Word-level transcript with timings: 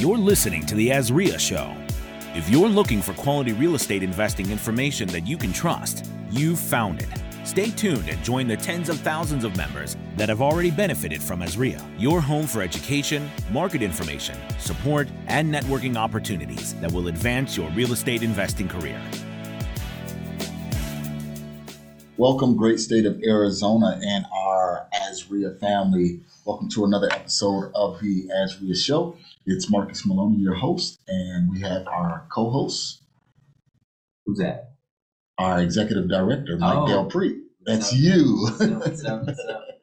You're 0.00 0.16
listening 0.16 0.64
to 0.64 0.74
The 0.74 0.88
AZREIA 0.88 1.38
Show. 1.38 1.76
If 2.34 2.48
you're 2.48 2.70
looking 2.70 3.02
for 3.02 3.12
quality 3.12 3.52
real 3.52 3.74
estate 3.74 4.02
investing 4.02 4.50
information 4.50 5.06
that 5.08 5.26
you 5.26 5.36
can 5.36 5.52
trust, 5.52 6.10
you've 6.30 6.58
found 6.58 7.02
it. 7.02 7.08
Stay 7.44 7.70
tuned 7.70 8.08
and 8.08 8.24
join 8.24 8.48
the 8.48 8.56
tens 8.56 8.88
of 8.88 8.98
thousands 9.00 9.44
of 9.44 9.54
members 9.58 9.98
that 10.16 10.30
have 10.30 10.40
already 10.40 10.70
benefited 10.70 11.22
from 11.22 11.42
AZREIA, 11.42 11.86
your 11.98 12.22
home 12.22 12.46
for 12.46 12.62
education, 12.62 13.28
market 13.50 13.82
information, 13.82 14.38
support, 14.58 15.06
and 15.26 15.54
networking 15.54 15.96
opportunities 15.96 16.72
that 16.76 16.90
will 16.90 17.08
advance 17.08 17.54
your 17.54 17.68
real 17.72 17.92
estate 17.92 18.22
investing 18.22 18.68
career. 18.68 18.98
Welcome, 22.16 22.56
great 22.56 22.80
state 22.80 23.04
of 23.04 23.22
Arizona 23.22 24.00
and 24.02 24.24
our 24.32 24.86
AZREIA 24.94 25.60
family. 25.60 26.20
Welcome 26.46 26.70
to 26.70 26.86
another 26.86 27.12
episode 27.12 27.70
of 27.74 28.00
the 28.00 28.28
AZREIA 28.28 28.76
Show. 28.76 29.16
It's 29.52 29.68
Marcus 29.68 30.06
Maloney, 30.06 30.36
your 30.38 30.54
host, 30.54 31.00
and 31.08 31.50
we 31.50 31.60
have 31.62 31.84
our 31.88 32.28
co-host, 32.32 33.02
Who's 34.24 34.38
that? 34.38 34.74
our 35.38 35.60
executive 35.60 36.08
director, 36.08 36.56
Mike 36.56 36.78
Oh. 36.78 36.86
Del 36.86 37.06
Pre. 37.06 37.40
That's 37.66 37.92
you. 37.92 38.46
What's 38.58 39.04
up? 39.04 39.26
What's 39.26 39.44
up? 39.44 39.66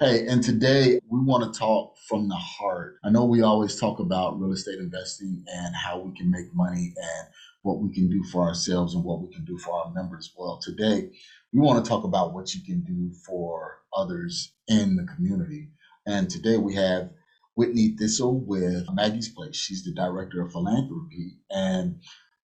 Hey, 0.00 0.26
and 0.26 0.42
today 0.42 0.98
we 1.08 1.20
want 1.20 1.44
to 1.54 1.56
talk 1.56 1.94
from 2.08 2.28
the 2.28 2.34
heart. 2.34 2.96
I 3.04 3.10
know 3.10 3.24
we 3.24 3.40
always 3.42 3.78
talk 3.78 4.00
about 4.00 4.40
real 4.40 4.50
estate 4.52 4.80
investing 4.80 5.44
and 5.46 5.76
how 5.76 6.00
we 6.00 6.12
can 6.16 6.28
make 6.28 6.52
money 6.52 6.92
and 6.96 7.28
what 7.62 7.78
we 7.78 7.94
can 7.94 8.10
do 8.10 8.24
for 8.32 8.42
ourselves 8.42 8.96
and 8.96 9.04
what 9.04 9.22
we 9.22 9.32
can 9.32 9.44
do 9.44 9.56
for 9.58 9.72
our 9.74 9.92
members. 9.92 10.34
Well, 10.36 10.58
today 10.60 11.10
we 11.52 11.60
want 11.60 11.84
to 11.84 11.88
talk 11.88 12.02
about 12.02 12.34
what 12.34 12.52
you 12.52 12.62
can 12.66 12.80
do 12.82 13.12
for 13.24 13.78
others 13.96 14.52
in 14.66 14.96
the 14.96 15.04
community. 15.14 15.68
And 16.04 16.28
today 16.28 16.56
we 16.56 16.74
have 16.74 17.10
Whitney 17.54 17.94
Thistle 17.98 18.40
with 18.40 18.86
Maggie's 18.92 19.28
Place. 19.28 19.56
She's 19.56 19.84
the 19.84 19.92
director 19.92 20.42
of 20.42 20.52
philanthropy. 20.52 21.38
And 21.50 22.00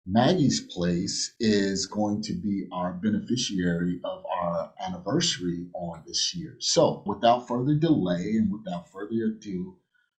Maggie's 0.07 0.61
Place 0.61 1.35
is 1.41 1.87
going 1.87 2.23
to 2.23 2.35
be 2.35 2.67
our 2.73 2.93
beneficiary 2.93 4.01
of 4.05 4.25
our 4.27 4.73
anniversary 4.81 5.67
on 5.75 6.03
this 6.07 6.35
year. 6.35 6.57
So, 6.61 7.03
without 7.07 7.49
further 7.49 7.75
delay 7.75 8.35
and 8.37 8.51
without 8.53 8.91
further 8.91 9.37
ado, 9.37 9.77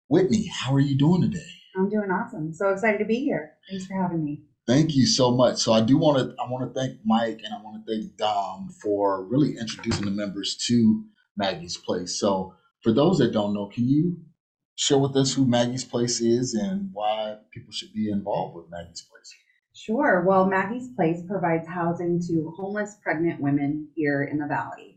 Whitney, 0.07 0.47
how 0.47 0.73
are 0.73 0.79
you 0.79 0.97
doing 0.97 1.21
today? 1.21 1.51
I'm 1.75 1.89
doing 1.89 2.11
awesome. 2.11 2.53
So 2.53 2.69
excited 2.69 2.99
to 2.99 3.05
be 3.05 3.23
here. 3.23 3.53
Thanks 3.69 3.85
for 3.87 4.01
having 4.01 4.23
me. 4.23 4.43
Thank 4.65 4.95
you 4.95 5.05
so 5.05 5.31
much. 5.31 5.57
So 5.57 5.73
I 5.73 5.81
do 5.81 5.97
want 5.97 6.17
to 6.19 6.35
I 6.41 6.49
want 6.49 6.73
to 6.73 6.79
thank 6.79 6.99
Mike 7.03 7.41
and 7.43 7.53
I 7.53 7.61
want 7.61 7.85
to 7.85 7.91
thank 7.91 8.15
Dom 8.15 8.69
for 8.81 9.25
really 9.25 9.57
introducing 9.57 10.05
the 10.05 10.11
members 10.11 10.55
to 10.67 11.03
Maggie's 11.35 11.77
Place. 11.77 12.19
So 12.19 12.55
for 12.81 12.93
those 12.93 13.17
that 13.17 13.33
don't 13.33 13.53
know, 13.53 13.67
can 13.67 13.87
you 13.87 14.17
share 14.75 14.97
with 14.97 15.15
us 15.15 15.33
who 15.33 15.45
Maggie's 15.45 15.83
Place 15.83 16.21
is 16.21 16.53
and 16.53 16.89
why 16.93 17.37
people 17.51 17.71
should 17.71 17.93
be 17.93 18.09
involved 18.09 18.55
with 18.55 18.69
Maggie's 18.69 19.07
Place? 19.09 19.33
Sure. 19.73 20.23
Well, 20.25 20.45
Maggie's 20.45 20.89
Place 20.95 21.23
provides 21.27 21.67
housing 21.67 22.21
to 22.27 22.53
homeless 22.57 22.97
pregnant 23.03 23.41
women 23.41 23.89
here 23.95 24.23
in 24.23 24.37
the 24.37 24.47
Valley. 24.47 24.92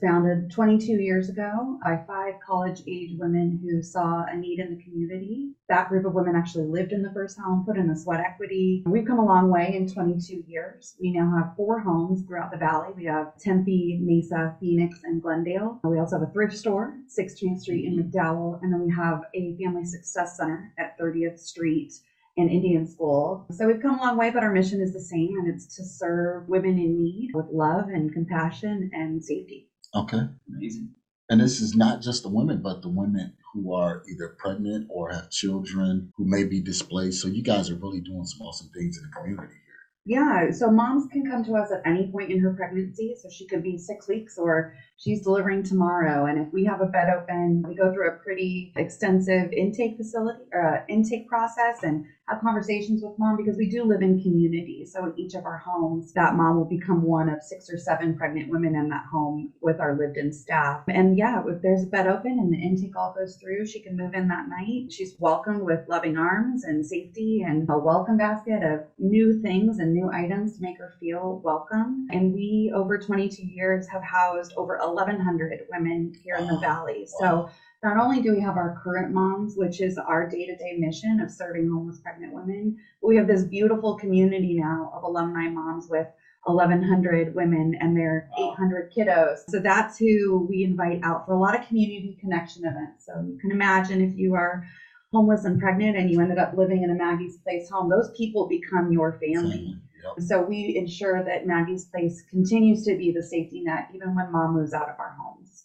Founded 0.00 0.52
22 0.52 0.92
years 0.92 1.28
ago 1.28 1.78
by 1.82 2.00
five 2.06 2.34
college 2.46 2.82
age 2.86 3.18
women 3.18 3.58
who 3.60 3.82
saw 3.82 4.24
a 4.30 4.36
need 4.36 4.60
in 4.60 4.76
the 4.76 4.82
community. 4.84 5.54
That 5.68 5.88
group 5.88 6.06
of 6.06 6.14
women 6.14 6.36
actually 6.36 6.66
lived 6.66 6.92
in 6.92 7.02
the 7.02 7.12
first 7.12 7.36
home, 7.36 7.64
put 7.66 7.76
in 7.76 7.88
the 7.88 7.96
sweat 7.96 8.20
equity. 8.20 8.84
We've 8.86 9.06
come 9.06 9.18
a 9.18 9.24
long 9.24 9.50
way 9.50 9.74
in 9.74 9.92
22 9.92 10.44
years. 10.46 10.94
We 11.00 11.10
now 11.10 11.32
have 11.36 11.56
four 11.56 11.80
homes 11.80 12.22
throughout 12.22 12.52
the 12.52 12.58
Valley. 12.58 12.92
We 12.96 13.06
have 13.06 13.36
Tempe, 13.38 13.98
Mesa, 14.00 14.56
Phoenix, 14.60 15.00
and 15.02 15.20
Glendale. 15.20 15.80
We 15.82 15.98
also 15.98 16.20
have 16.20 16.28
a 16.28 16.32
thrift 16.32 16.56
store, 16.56 16.96
16th 17.08 17.60
Street 17.60 17.86
in 17.86 17.96
mm-hmm. 17.96 18.16
McDowell, 18.16 18.62
and 18.62 18.72
then 18.72 18.84
we 18.84 18.92
have 18.94 19.22
a 19.34 19.56
family 19.56 19.84
success 19.84 20.36
center 20.36 20.72
at 20.78 20.96
30th 20.98 21.40
Street 21.40 21.92
and 22.36 22.50
Indian 22.50 22.86
School. 22.86 23.46
So 23.50 23.66
we've 23.66 23.82
come 23.82 23.98
a 23.98 24.02
long 24.02 24.16
way, 24.16 24.30
but 24.30 24.44
our 24.44 24.52
mission 24.52 24.80
is 24.80 24.92
the 24.92 25.00
same, 25.00 25.36
and 25.38 25.52
it's 25.52 25.74
to 25.76 25.84
serve 25.84 26.48
women 26.48 26.78
in 26.78 27.02
need 27.02 27.32
with 27.34 27.46
love 27.50 27.88
and 27.88 28.12
compassion 28.12 28.90
and 28.94 29.24
safety. 29.24 29.67
Okay. 29.94 30.20
Amazing. 30.48 30.94
And 31.30 31.40
this 31.40 31.60
is 31.60 31.74
not 31.76 32.02
just 32.02 32.22
the 32.22 32.28
women, 32.30 32.60
but 32.62 32.82
the 32.82 32.88
women 32.88 33.34
who 33.52 33.74
are 33.74 34.02
either 34.10 34.34
pregnant 34.38 34.86
or 34.90 35.10
have 35.10 35.30
children 35.30 36.10
who 36.16 36.26
may 36.26 36.44
be 36.44 36.60
displaced. 36.60 37.22
So 37.22 37.28
you 37.28 37.42
guys 37.42 37.70
are 37.70 37.76
really 37.76 38.00
doing 38.00 38.24
some 38.26 38.46
awesome 38.46 38.70
things 38.74 38.98
in 38.98 39.04
the 39.04 39.10
community 39.10 39.54
here. 39.54 39.74
Yeah, 40.06 40.50
so 40.52 40.70
moms 40.70 41.06
can 41.12 41.26
come 41.26 41.44
to 41.44 41.54
us 41.54 41.70
at 41.72 41.82
any 41.86 42.10
point 42.10 42.32
in 42.32 42.40
her 42.40 42.52
pregnancy. 42.52 43.14
So 43.20 43.28
she 43.30 43.46
could 43.46 43.62
be 43.62 43.78
six 43.78 44.08
weeks 44.08 44.38
or 44.38 44.74
she's 44.98 45.22
delivering 45.22 45.62
tomorrow. 45.62 46.26
And 46.26 46.38
if 46.38 46.52
we 46.52 46.64
have 46.64 46.80
a 46.80 46.86
bed 46.86 47.08
open, 47.08 47.64
we 47.66 47.74
go 47.74 47.92
through 47.92 48.08
a 48.08 48.16
pretty 48.16 48.72
extensive 48.76 49.52
intake 49.52 49.96
facility 49.96 50.44
or 50.52 50.76
uh, 50.76 50.84
intake 50.88 51.28
process 51.28 51.82
and 51.82 52.04
have 52.28 52.40
conversations 52.40 53.02
with 53.02 53.18
mom 53.18 53.36
because 53.36 53.56
we 53.56 53.68
do 53.68 53.84
live 53.84 54.02
in 54.02 54.20
community. 54.20 54.84
So 54.84 55.06
in 55.06 55.18
each 55.18 55.34
of 55.34 55.44
our 55.44 55.58
homes, 55.58 56.12
that 56.12 56.34
mom 56.34 56.56
will 56.56 56.68
become 56.68 57.02
one 57.02 57.28
of 57.28 57.42
six 57.42 57.70
or 57.70 57.78
seven 57.78 58.16
pregnant 58.16 58.50
women 58.50 58.74
in 58.74 58.88
that 58.90 59.06
home 59.10 59.52
with 59.62 59.80
our 59.80 59.96
lived 59.96 60.18
in 60.18 60.32
staff. 60.32 60.82
And 60.88 61.16
yeah, 61.16 61.42
if 61.46 61.62
there's 61.62 61.84
a 61.84 61.86
bed 61.86 62.06
open 62.06 62.38
and 62.38 62.52
the 62.52 62.58
intake 62.58 62.96
all 62.96 63.14
goes 63.16 63.36
through, 63.36 63.66
she 63.66 63.80
can 63.80 63.96
move 63.96 64.14
in 64.14 64.28
that 64.28 64.48
night. 64.48 64.92
She's 64.92 65.16
welcomed 65.18 65.62
with 65.62 65.88
loving 65.88 66.18
arms 66.18 66.64
and 66.64 66.84
safety 66.84 67.44
and 67.46 67.68
a 67.70 67.78
welcome 67.78 68.18
basket 68.18 68.62
of 68.62 68.80
new 68.98 69.40
things 69.40 69.78
and 69.78 69.92
new 69.92 70.10
items 70.12 70.56
to 70.56 70.62
make 70.62 70.78
her 70.78 70.94
feel 71.00 71.40
welcome. 71.44 72.08
And 72.10 72.34
we, 72.34 72.72
over 72.74 72.98
22 72.98 73.42
years, 73.42 73.86
have 73.88 74.02
housed 74.02 74.52
over 74.56 74.78
1,100 74.94 75.60
women 75.70 76.12
here 76.22 76.36
in 76.36 76.46
the 76.46 76.52
oh, 76.52 76.56
Wow. 76.56 76.60
Valley. 76.60 77.06
So 77.20 77.48
not 77.82 77.96
only 77.96 78.20
do 78.20 78.32
we 78.32 78.40
have 78.40 78.56
our 78.56 78.78
current 78.82 79.12
moms, 79.12 79.54
which 79.56 79.80
is 79.80 79.98
our 79.98 80.28
day 80.28 80.46
to 80.46 80.56
day 80.56 80.76
mission 80.78 81.20
of 81.20 81.30
serving 81.30 81.68
homeless 81.68 81.98
pregnant 81.98 82.32
women, 82.32 82.76
but 83.00 83.08
we 83.08 83.16
have 83.16 83.26
this 83.26 83.44
beautiful 83.44 83.94
community 83.94 84.54
now 84.54 84.90
of 84.94 85.02
alumni 85.04 85.48
moms 85.48 85.86
with 85.88 86.06
1,100 86.44 87.34
women 87.34 87.76
and 87.80 87.96
their 87.96 88.28
Wow. 88.36 88.52
800 88.52 88.90
kiddos. 88.96 89.38
So 89.48 89.60
that's 89.60 89.98
who 89.98 90.46
we 90.48 90.64
invite 90.64 91.00
out 91.02 91.24
for 91.26 91.32
a 91.34 91.38
lot 91.38 91.58
of 91.58 91.66
community 91.66 92.16
connection 92.20 92.64
events. 92.64 93.06
So 93.06 93.20
you 93.20 93.38
can 93.38 93.50
imagine 93.50 94.00
if 94.00 94.16
you 94.16 94.34
are 94.34 94.64
homeless 95.12 95.44
and 95.44 95.58
pregnant 95.58 95.96
and 95.96 96.10
you 96.10 96.20
ended 96.20 96.38
up 96.38 96.52
living 96.54 96.82
in 96.82 96.90
a 96.90 96.94
Maggie's 96.94 97.38
Place 97.38 97.68
home, 97.70 97.88
those 97.88 98.10
people 98.16 98.46
become 98.46 98.92
your 98.92 99.18
family. 99.18 99.76
Yep. 100.02 100.24
So 100.26 100.42
we 100.42 100.76
ensure 100.76 101.24
that 101.24 101.46
Maggie's 101.46 101.86
Place 101.86 102.22
continues 102.30 102.84
to 102.84 102.96
be 102.96 103.12
the 103.12 103.22
safety 103.22 103.62
net 103.62 103.88
even 103.94 104.14
when 104.14 104.32
mom 104.32 104.54
moves 104.54 104.72
out 104.72 104.88
of 104.88 104.98
our 104.98 105.16
homes. 105.20 105.64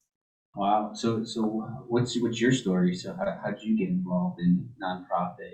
Wow. 0.55 0.91
So, 0.93 1.23
so 1.23 1.65
uh, 1.67 1.81
what's 1.87 2.19
what's 2.21 2.39
your 2.39 2.51
story? 2.51 2.95
So, 2.95 3.15
how 3.15 3.39
how 3.43 3.51
did 3.51 3.63
you 3.63 3.77
get 3.77 3.89
involved 3.89 4.39
in 4.39 4.69
nonprofit? 4.81 5.51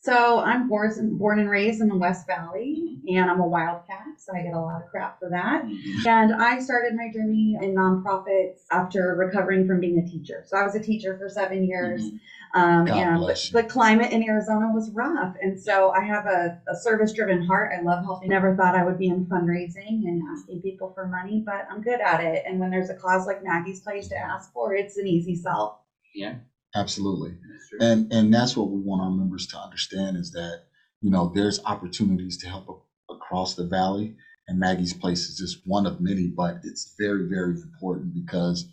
So 0.00 0.38
I'm 0.38 0.68
born, 0.68 1.18
born 1.18 1.40
and 1.40 1.50
raised 1.50 1.80
in 1.80 1.88
the 1.88 1.96
West 1.96 2.26
Valley, 2.26 2.98
and 3.08 3.28
I'm 3.28 3.40
a 3.40 3.46
wildcat, 3.46 4.06
so 4.16 4.32
I 4.34 4.42
get 4.42 4.54
a 4.54 4.60
lot 4.60 4.80
of 4.80 4.88
crap 4.88 5.18
for 5.18 5.28
that. 5.30 5.64
And 6.06 6.34
I 6.34 6.60
started 6.60 6.94
my 6.94 7.10
journey 7.12 7.56
in 7.60 7.74
nonprofits 7.74 8.60
after 8.70 9.16
recovering 9.16 9.66
from 9.66 9.80
being 9.80 9.98
a 9.98 10.08
teacher. 10.08 10.44
So 10.46 10.56
I 10.56 10.62
was 10.62 10.76
a 10.76 10.80
teacher 10.80 11.18
for 11.18 11.28
seven 11.28 11.64
years, 11.66 12.00
um, 12.54 12.86
God 12.86 12.96
and 12.96 13.18
bless 13.18 13.50
the 13.50 13.64
climate 13.64 14.12
in 14.12 14.22
Arizona 14.22 14.70
was 14.72 14.88
rough. 14.90 15.34
And 15.42 15.60
so 15.60 15.90
I 15.90 16.04
have 16.04 16.26
a, 16.26 16.60
a 16.68 16.76
service-driven 16.76 17.42
heart. 17.46 17.72
I 17.76 17.82
love 17.82 18.04
helping. 18.04 18.28
Never 18.28 18.54
thought 18.54 18.76
I 18.76 18.84
would 18.84 18.98
be 18.98 19.08
in 19.08 19.26
fundraising 19.26 20.06
and 20.06 20.22
asking 20.32 20.62
people 20.62 20.92
for 20.94 21.08
money, 21.08 21.42
but 21.44 21.66
I'm 21.68 21.82
good 21.82 22.00
at 22.00 22.20
it. 22.20 22.44
And 22.46 22.60
when 22.60 22.70
there's 22.70 22.88
a 22.88 22.94
cause 22.94 23.26
like 23.26 23.42
Maggie's 23.42 23.80
Place 23.80 24.06
to 24.08 24.16
ask 24.16 24.52
for, 24.52 24.74
it's 24.74 24.96
an 24.96 25.08
easy 25.08 25.34
sell. 25.34 25.80
Yeah, 26.14 26.36
Absolutely. 26.74 27.36
And 27.80 28.12
and 28.12 28.32
that's 28.32 28.56
what 28.56 28.70
we 28.70 28.80
want 28.80 29.02
our 29.02 29.10
members 29.10 29.46
to 29.48 29.58
understand 29.58 30.16
is 30.16 30.32
that 30.32 30.64
you 31.00 31.10
know 31.10 31.30
there's 31.34 31.60
opportunities 31.64 32.36
to 32.38 32.48
help 32.48 32.68
a- 32.68 33.12
across 33.12 33.54
the 33.54 33.64
valley, 33.64 34.16
and 34.46 34.58
Maggie's 34.58 34.94
Place 34.94 35.28
is 35.28 35.38
just 35.38 35.66
one 35.66 35.86
of 35.86 36.00
many. 36.00 36.28
But 36.28 36.60
it's 36.64 36.94
very 36.98 37.28
very 37.28 37.54
important 37.54 38.14
because 38.14 38.66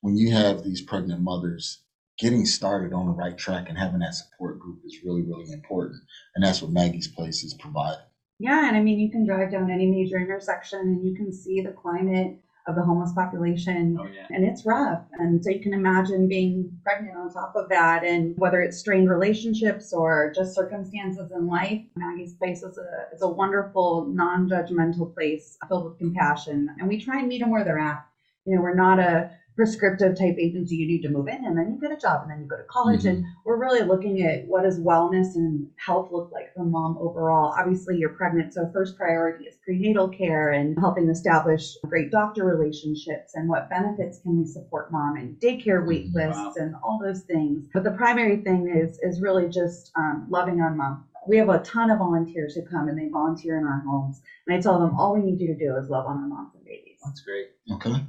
when 0.00 0.16
you 0.16 0.32
have 0.32 0.62
these 0.62 0.82
pregnant 0.82 1.22
mothers 1.22 1.82
getting 2.18 2.44
started 2.44 2.92
on 2.92 3.06
the 3.06 3.12
right 3.12 3.36
track 3.36 3.68
and 3.68 3.78
having 3.78 4.00
that 4.00 4.14
support 4.14 4.58
group 4.58 4.80
is 4.84 4.98
really 5.04 5.22
really 5.22 5.52
important, 5.52 6.00
and 6.34 6.44
that's 6.44 6.62
what 6.62 6.70
Maggie's 6.70 7.08
Place 7.08 7.42
is 7.42 7.54
providing. 7.54 8.04
Yeah, 8.38 8.68
and 8.68 8.76
I 8.76 8.80
mean, 8.80 8.98
you 8.98 9.10
can 9.10 9.26
drive 9.26 9.52
down 9.52 9.70
any 9.70 9.86
major 9.86 10.18
intersection 10.18 10.80
and 10.80 11.06
you 11.06 11.14
can 11.14 11.30
see 11.30 11.60
the 11.60 11.72
climate 11.72 12.38
of 12.70 12.76
the 12.76 12.82
homeless 12.82 13.12
population. 13.12 13.98
oh 14.00 14.06
yeah. 14.06 14.26
And 14.30 14.44
it's 14.44 14.64
rough. 14.64 15.02
And 15.18 15.42
so 15.44 15.50
you 15.50 15.60
can 15.60 15.74
imagine 15.74 16.28
being 16.28 16.70
pregnant 16.82 17.16
on 17.16 17.32
top 17.32 17.54
of 17.56 17.68
that. 17.68 18.04
And 18.04 18.34
whether 18.38 18.60
it's 18.60 18.78
strained 18.78 19.10
relationships 19.10 19.92
or 19.92 20.32
just 20.34 20.54
circumstances 20.54 21.30
in 21.34 21.46
life, 21.46 21.82
Maggie's 21.96 22.34
Place 22.34 22.62
is 22.62 22.78
a, 22.78 23.14
is 23.14 23.22
a 23.22 23.28
wonderful, 23.28 24.06
non 24.06 24.48
judgmental 24.48 25.12
place 25.12 25.58
filled 25.68 25.84
with 25.84 25.98
compassion. 25.98 26.68
And 26.78 26.88
we 26.88 26.98
try 27.00 27.18
and 27.18 27.28
meet 27.28 27.40
them 27.40 27.50
where 27.50 27.64
they're 27.64 27.78
at. 27.78 28.06
You 28.46 28.56
know, 28.56 28.62
we're 28.62 28.74
not 28.74 28.98
a 28.98 29.30
prescriptive 29.60 30.16
type 30.16 30.36
agency 30.38 30.74
you 30.74 30.86
need 30.86 31.02
to 31.02 31.10
move 31.10 31.28
in 31.28 31.44
and 31.44 31.54
then 31.58 31.68
you 31.70 31.78
get 31.78 31.92
a 31.94 32.00
job 32.00 32.22
and 32.22 32.30
then 32.30 32.40
you 32.40 32.46
go 32.46 32.56
to 32.56 32.62
college 32.62 33.04
and 33.04 33.22
we're 33.44 33.58
really 33.60 33.82
looking 33.82 34.22
at 34.22 34.42
what 34.46 34.62
does 34.62 34.78
wellness 34.80 35.34
and 35.34 35.66
health 35.76 36.08
look 36.10 36.30
like 36.32 36.46
for 36.54 36.64
mom 36.64 36.96
overall 36.98 37.52
obviously 37.58 37.94
you're 37.98 38.08
pregnant 38.08 38.54
so 38.54 38.66
first 38.72 38.96
priority 38.96 39.44
is 39.44 39.58
prenatal 39.62 40.08
care 40.08 40.50
and 40.50 40.78
helping 40.78 41.10
establish 41.10 41.76
great 41.88 42.10
doctor 42.10 42.42
relationships 42.42 43.32
and 43.34 43.46
what 43.50 43.68
benefits 43.68 44.18
can 44.22 44.38
we 44.38 44.46
support 44.46 44.90
mom 44.90 45.14
and 45.16 45.38
daycare 45.40 45.84
wait 45.86 46.06
Mhm. 46.06 46.14
lists 46.14 46.40
Wow. 46.40 46.52
and 46.56 46.74
all 46.82 46.98
those 46.98 47.20
things 47.20 47.66
but 47.74 47.84
the 47.84 47.90
primary 47.90 48.36
thing 48.38 48.66
is 48.74 48.98
is 49.02 49.20
really 49.20 49.46
just 49.46 49.90
um, 49.94 50.24
loving 50.30 50.62
on 50.62 50.74
mom 50.74 51.04
we 51.28 51.36
have 51.36 51.50
a 51.50 51.58
ton 51.58 51.90
of 51.90 51.98
volunteers 51.98 52.54
who 52.54 52.62
come 52.62 52.88
and 52.88 52.96
they 52.96 53.08
volunteer 53.08 53.58
in 53.58 53.64
our 53.64 53.80
homes 53.80 54.22
and 54.46 54.56
i 54.56 54.58
tell 54.58 54.78
them 54.78 54.94
all 54.96 55.12
we 55.12 55.20
need 55.20 55.38
you 55.38 55.48
to 55.48 55.54
do 55.66 55.76
is 55.76 55.90
love 55.90 56.06
on 56.06 56.16
our 56.16 56.26
moms 56.26 56.54
and 56.54 56.64
babies 56.64 56.96
That's 57.04 57.20
great. 57.20 57.48
Okay. 57.72 58.02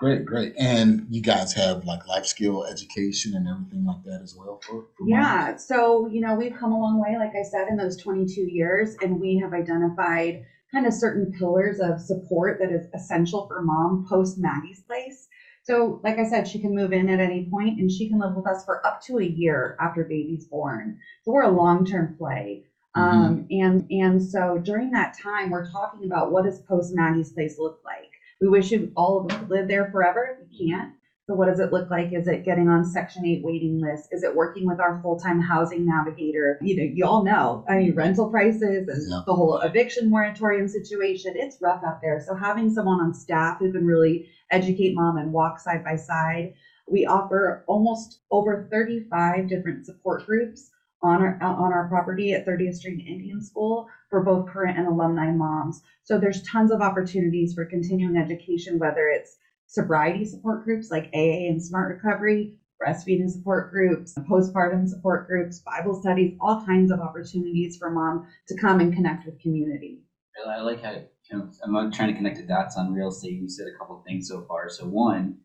Great, 0.00 0.24
great. 0.24 0.54
And 0.58 1.06
you 1.10 1.20
guys 1.20 1.52
have 1.52 1.84
like 1.84 2.06
life 2.08 2.24
skill 2.24 2.64
education 2.64 3.34
and 3.34 3.46
everything 3.46 3.84
like 3.84 4.02
that 4.04 4.22
as 4.22 4.34
well 4.34 4.58
for, 4.66 4.86
for? 4.96 5.06
Yeah, 5.06 5.56
so 5.56 6.08
you 6.10 6.22
know, 6.22 6.34
we've 6.34 6.56
come 6.58 6.72
a 6.72 6.80
long 6.80 6.98
way, 6.98 7.18
like 7.18 7.36
I 7.38 7.42
said, 7.42 7.68
in 7.68 7.76
those 7.76 7.98
22 7.98 8.40
years, 8.40 8.96
and 9.02 9.20
we 9.20 9.36
have 9.36 9.52
identified 9.52 10.42
kind 10.72 10.86
of 10.86 10.94
certain 10.94 11.30
pillars 11.38 11.80
of 11.80 12.00
support 12.00 12.58
that 12.60 12.72
is 12.72 12.86
essential 12.94 13.46
for 13.46 13.60
mom 13.60 14.06
post 14.08 14.38
Maggie's 14.38 14.80
place. 14.86 15.28
So, 15.64 16.00
like 16.02 16.18
I 16.18 16.26
said, 16.26 16.48
she 16.48 16.60
can 16.60 16.74
move 16.74 16.94
in 16.94 17.10
at 17.10 17.20
any 17.20 17.46
point 17.50 17.78
and 17.78 17.90
she 17.90 18.08
can 18.08 18.18
live 18.18 18.34
with 18.34 18.46
us 18.46 18.64
for 18.64 18.84
up 18.86 19.02
to 19.02 19.18
a 19.18 19.24
year 19.24 19.76
after 19.78 20.04
baby's 20.04 20.46
born. 20.46 20.98
So 21.24 21.32
we're 21.32 21.42
a 21.42 21.50
long-term 21.50 22.16
play. 22.18 22.64
Um, 22.94 23.46
and 23.50 23.86
and 23.90 24.22
so 24.22 24.58
during 24.58 24.90
that 24.92 25.14
time, 25.22 25.50
we're 25.50 25.70
talking 25.70 26.06
about 26.06 26.32
what 26.32 26.44
does 26.44 26.60
post 26.68 26.92
Maggie's 26.94 27.32
place 27.32 27.56
look 27.58 27.80
like. 27.84 28.09
We 28.40 28.48
wish 28.48 28.70
you 28.70 28.90
all 28.96 29.18
of 29.20 29.30
us 29.30 29.38
could 29.38 29.50
live 29.50 29.68
there 29.68 29.90
forever. 29.90 30.38
We 30.50 30.68
can't. 30.68 30.94
So 31.26 31.34
what 31.34 31.46
does 31.46 31.60
it 31.60 31.72
look 31.72 31.90
like? 31.90 32.12
Is 32.12 32.26
it 32.26 32.44
getting 32.44 32.68
on 32.68 32.84
Section 32.84 33.24
8 33.24 33.42
waiting 33.44 33.80
list? 33.80 34.08
Is 34.10 34.24
it 34.24 34.34
working 34.34 34.66
with 34.66 34.80
our 34.80 34.98
full-time 35.00 35.40
housing 35.40 35.86
navigator? 35.86 36.58
You 36.60 36.76
know, 36.76 36.82
you 36.82 37.06
all 37.06 37.22
know, 37.22 37.64
I 37.68 37.76
mean, 37.76 37.94
rental 37.94 38.30
prices 38.30 38.88
and 38.88 39.10
Yeah. 39.10 39.22
the 39.26 39.34
whole 39.34 39.58
eviction 39.58 40.10
moratorium 40.10 40.66
situation, 40.66 41.34
it's 41.36 41.60
rough 41.60 41.84
out 41.84 42.00
there. 42.02 42.18
So 42.26 42.34
having 42.34 42.70
someone 42.70 42.98
on 43.00 43.14
staff 43.14 43.58
who 43.58 43.70
can 43.70 43.86
really 43.86 44.26
educate 44.50 44.94
mom 44.96 45.18
and 45.18 45.32
walk 45.32 45.60
side 45.60 45.84
by 45.84 45.96
side. 45.96 46.54
We 46.88 47.06
offer 47.06 47.62
almost 47.68 48.22
over 48.32 48.66
35 48.68 49.48
different 49.48 49.86
support 49.86 50.26
groups 50.26 50.72
on 51.02 51.22
our 51.22 51.38
uh, 51.40 51.46
on 51.46 51.72
our 51.72 51.88
property 51.88 52.32
at 52.32 52.46
30th 52.46 52.74
Street 52.74 53.04
Indian 53.06 53.40
School 53.40 53.86
for 54.08 54.22
both 54.22 54.46
current 54.46 54.76
and 54.78 54.86
alumni 54.86 55.30
moms. 55.30 55.82
So 56.02 56.18
there's 56.18 56.42
tons 56.42 56.70
of 56.70 56.80
opportunities 56.80 57.54
for 57.54 57.64
continuing 57.64 58.16
education, 58.16 58.78
whether 58.78 59.08
it's 59.08 59.38
sobriety 59.66 60.24
support 60.24 60.64
groups 60.64 60.90
like 60.90 61.10
AA 61.14 61.48
and 61.48 61.62
Smart 61.62 61.96
Recovery, 61.96 62.58
breastfeeding 62.84 63.28
support 63.28 63.70
groups, 63.70 64.14
postpartum 64.28 64.88
support 64.88 65.26
groups, 65.26 65.60
Bible 65.60 65.94
studies, 65.94 66.36
all 66.40 66.64
kinds 66.64 66.90
of 66.90 67.00
opportunities 67.00 67.76
for 67.76 67.90
mom 67.90 68.26
to 68.48 68.56
come 68.56 68.80
and 68.80 68.92
connect 68.92 69.26
with 69.26 69.40
community. 69.40 70.00
I 70.48 70.60
like 70.60 70.82
how, 70.82 70.92
you 70.92 71.38
know, 71.38 71.50
I'm 71.62 71.92
trying 71.92 72.08
to 72.08 72.14
connect 72.14 72.38
the 72.38 72.44
dots 72.44 72.76
on 72.76 72.92
real 72.92 73.08
estate. 73.08 73.32
You 73.32 73.48
said 73.48 73.66
a 73.66 73.78
couple 73.78 74.02
things 74.06 74.28
so 74.28 74.44
far. 74.48 74.68
So 74.68 74.86
one, 74.86 75.38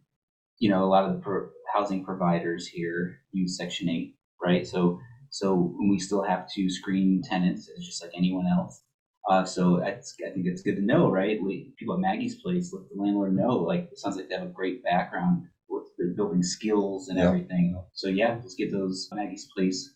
you 0.58 0.70
know, 0.70 0.84
a 0.84 0.88
lot 0.88 1.06
of 1.06 1.14
the 1.14 1.20
pro- 1.20 1.50
housing 1.74 2.06
providers 2.06 2.68
here 2.68 3.18
use 3.32 3.58
Section 3.58 3.90
Eight, 3.90 4.16
right? 4.42 4.66
So, 4.66 5.00
so 5.36 5.76
we 5.90 6.00
still 6.00 6.24
have 6.24 6.48
to 6.54 6.70
screen 6.70 7.22
tenants 7.22 7.70
as 7.70 7.86
just 7.86 8.02
like 8.02 8.12
anyone 8.16 8.48
else. 8.48 8.82
Uh, 9.30 9.44
so 9.44 9.82
that's, 9.84 10.16
I 10.26 10.30
think 10.32 10.46
it's 10.48 10.62
good 10.62 10.78
to 10.78 10.82
know, 10.82 11.10
right? 11.10 11.38
We, 11.44 11.74
people 11.78 11.96
at 11.96 12.00
Maggie's 12.00 12.40
place, 12.42 12.72
let 12.72 12.88
the 12.90 13.02
landlord 13.02 13.36
know, 13.36 13.58
like, 13.58 13.90
it 13.92 13.98
sounds 13.98 14.16
like 14.16 14.30
they 14.30 14.36
have 14.36 14.48
a 14.48 14.60
great 14.60 14.82
background 14.84 15.48
with 15.68 15.88
the 15.98 16.14
building 16.16 16.42
skills 16.42 17.10
and 17.10 17.18
Yeah. 17.20 17.28
everything. 17.28 17.66
So 17.92 18.08
yeah, 18.08 18.40
let's 18.42 18.56
get 18.56 18.72
those 18.72 19.10
Maggie's 19.12 19.48
place 19.54 19.94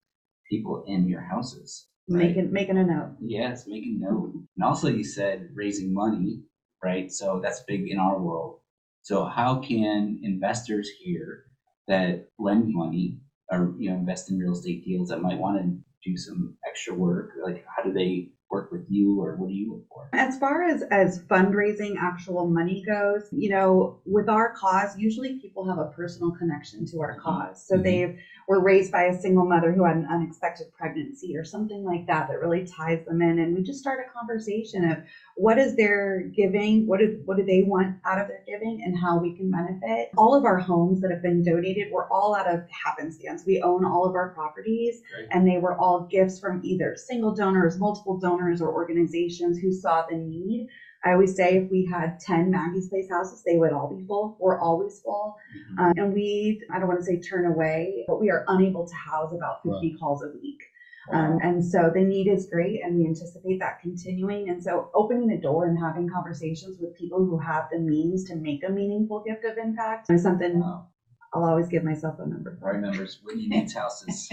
people 0.50 0.84
in 0.88 1.08
your 1.08 1.22
houses. 1.22 1.88
right? 2.10 2.36
Making 2.36 2.52
making 2.52 2.78
a 2.78 2.84
note. 2.84 3.16
Yes, 3.22 3.66
making 3.66 4.02
note. 4.02 4.34
And 4.58 4.64
also, 4.66 4.90
you 4.90 5.06
said 5.06 5.52
raising 5.54 5.94
money, 5.94 6.42
right? 6.84 7.10
So 7.20 7.40
that's 7.42 7.62
big 7.66 7.88
in 7.88 7.98
our 7.98 8.20
world. 8.20 8.60
So 9.04 9.24
how 9.26 9.60
can 9.62 10.20
investors 10.22 10.90
here 11.02 11.46
that 11.88 12.28
lend 12.38 12.66
money 12.74 13.20
or 13.52 13.74
you 13.78 13.90
know 13.90 13.96
invest 13.98 14.30
in 14.30 14.38
real 14.38 14.54
estate 14.54 14.84
deals 14.84 15.10
that 15.10 15.22
might 15.22 15.38
want 15.38 15.58
to 15.58 16.10
do 16.10 16.18
some 16.18 16.56
extra 16.68 16.94
work? 16.94 17.32
Like, 17.42 17.64
how 17.76 17.84
do 17.84 17.92
they 17.92 18.30
work 18.50 18.68
with 18.72 18.82
you, 18.88 19.20
or 19.22 19.36
what 19.36 19.48
do 19.48 19.54
you 19.54 19.70
look 19.72 19.82
for? 19.90 20.10
As 20.14 20.36
far 20.38 20.64
as 20.64 20.82
as 20.92 21.20
fundraising 21.30 21.96
actual 22.00 22.46
money 22.46 22.82
goes, 22.86 23.28
you 23.32 23.50
know, 23.50 23.92
with 24.06 24.28
our 24.28 24.50
cause, 24.50 24.96
usually 24.96 25.32
people 25.34 25.64
have 25.66 25.78
a 25.78 25.86
personal 25.86 26.32
connection 26.32 26.86
to 26.86 27.00
our 27.02 27.14
cause. 27.14 27.60
So 27.60 27.76
Mhm. 27.76 27.84
they 27.84 28.08
were 28.48 28.60
raised 28.60 28.92
by 28.92 29.04
a 29.04 29.14
single 29.14 29.44
mother 29.44 29.72
who 29.72 29.84
had 29.84 29.96
an 29.96 30.06
unexpected 30.10 30.68
pregnancy 30.72 31.36
or 31.36 31.44
something 31.44 31.84
like 31.84 32.06
that 32.08 32.28
that 32.28 32.40
really 32.40 32.62
ties 32.64 32.98
them 33.06 33.22
in 33.22 33.38
and 33.38 33.54
we 33.54 33.62
just 33.62 33.78
start 33.80 34.00
a 34.00 34.04
conversation 34.04 34.84
of 34.84 34.98
what 35.36 35.58
is 35.58 35.74
their 35.76 36.22
giving, 36.34 36.86
what 36.86 37.00
do 37.00 37.10
what 37.26 37.38
do 37.38 37.44
they 37.44 37.62
want 37.62 37.92
out 38.06 38.18
of 38.18 38.28
their 38.28 38.42
giving 38.46 38.80
and 38.84 38.96
how 38.96 39.16
we 39.18 39.30
can 39.32 39.50
benefit. 39.50 40.08
All 40.18 40.34
of 40.34 40.44
our 40.44 40.58
homes 40.58 41.00
that 41.00 41.10
have 41.10 41.22
been 41.22 41.42
donated 41.42 41.88
were 41.92 42.06
all 42.10 42.34
out 42.34 42.48
of 42.48 42.60
happenstance. 42.84 43.44
We 43.46 43.60
own 43.64 43.84
all 43.84 44.06
of 44.06 44.16
our 44.16 44.28
properties 44.28 45.02
and 45.32 45.46
they 45.46 45.58
were 45.58 45.76
all 45.80 46.00
gifts 46.10 46.40
from 46.40 46.60
either 46.64 46.94
single 46.96 47.32
donors, 47.32 47.78
multiple 47.78 48.14
donors, 48.14 48.39
or 48.62 48.74
organizations 48.74 49.58
who 49.60 49.72
saw 49.72 50.06
the 50.10 50.16
need. 50.18 50.68
I 51.06 51.12
always 51.14 51.36
say 51.36 51.58
if 51.58 51.72
we 51.72 51.86
had 51.86 52.20
10 52.20 52.52
Maggie's 52.52 52.90
Place 52.90 53.10
houses, 53.10 53.42
they 53.46 53.58
would 53.58 53.72
all 53.72 53.90
be 53.96 54.06
full. 54.06 54.38
We're 54.40 54.60
always 54.60 55.00
full. 55.02 55.36
Mhm. 55.74 55.80
Um, 55.80 55.94
and 55.98 56.14
we, 56.14 56.62
I 56.74 56.80
don't 56.80 56.88
want 56.88 57.00
to 57.00 57.06
say 57.06 57.20
turn 57.20 57.46
away, 57.46 58.04
but 58.08 58.20
we 58.20 58.30
are 58.30 58.44
unable 58.50 58.86
to 58.88 58.96
house 58.96 59.34
about 59.34 59.64
50 59.64 59.96
calls 60.00 60.24
a 60.24 60.30
week. 60.42 60.60
Um, 61.12 61.40
and 61.42 61.66
so 61.66 61.90
the 61.92 62.02
need 62.02 62.28
is 62.28 62.48
great, 62.52 62.82
and 62.84 62.96
we 62.98 63.06
anticipate 63.08 63.60
that 63.60 63.80
continuing. 63.82 64.50
And 64.50 64.62
so 64.64 64.92
opening 64.94 65.28
the 65.28 65.38
door 65.38 65.68
and 65.68 65.80
having 65.80 66.08
conversations 66.10 66.78
with 66.80 66.96
people 66.96 67.20
who 67.26 67.40
have 67.40 67.64
the 67.72 67.80
means 67.80 68.26
to 68.26 68.36
make 68.36 68.64
a 68.68 68.70
meaningful 68.72 69.24
gift 69.26 69.44
of 69.46 69.58
impact 69.58 70.10
is 70.12 70.22
something 70.22 70.60
Wow. 70.60 70.88
I'll 71.34 71.46
always 71.46 71.68
give 71.68 71.84
myself 71.84 72.16
a 72.20 72.28
number 72.28 72.58
for. 72.60 72.72
Right 72.74 72.82
members, 72.82 73.22
Whitney 73.24 73.48
needs 73.48 73.74
houses. 73.74 74.30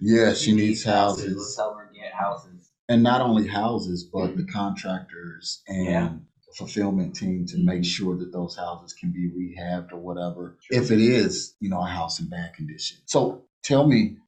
Yeah, 0.00 0.32
she 0.34 0.50
Whitney 0.52 0.66
needs 0.68 0.84
Let's 0.84 0.96
houses. 0.98 1.56
help 1.56 1.76
her 1.78 1.90
get 1.94 2.12
houses. 2.12 2.59
And 2.90 3.04
not 3.04 3.22
only 3.22 3.46
houses, 3.46 4.04
but 4.04 4.36
the 4.36 4.44
contractors 4.44 5.62
and 5.68 5.86
Yeah. 5.86 6.08
the 6.46 6.52
fulfillment 6.58 7.14
team 7.14 7.46
to 7.46 7.58
make 7.58 7.84
sure 7.84 8.18
that 8.18 8.32
those 8.32 8.56
houses 8.56 8.92
can 8.94 9.12
be 9.12 9.30
rehabbed 9.30 9.92
or 9.92 9.98
whatever. 9.98 10.56
If 10.70 10.90
it 10.90 11.00
is, 11.00 11.54
you 11.60 11.70
know, 11.70 11.80
a 11.80 11.86
house 11.86 12.18
in 12.20 12.28
bad 12.28 12.52
condition. 12.54 12.98
So 13.06 13.44
tell 13.62 13.86
me, 13.86 14.18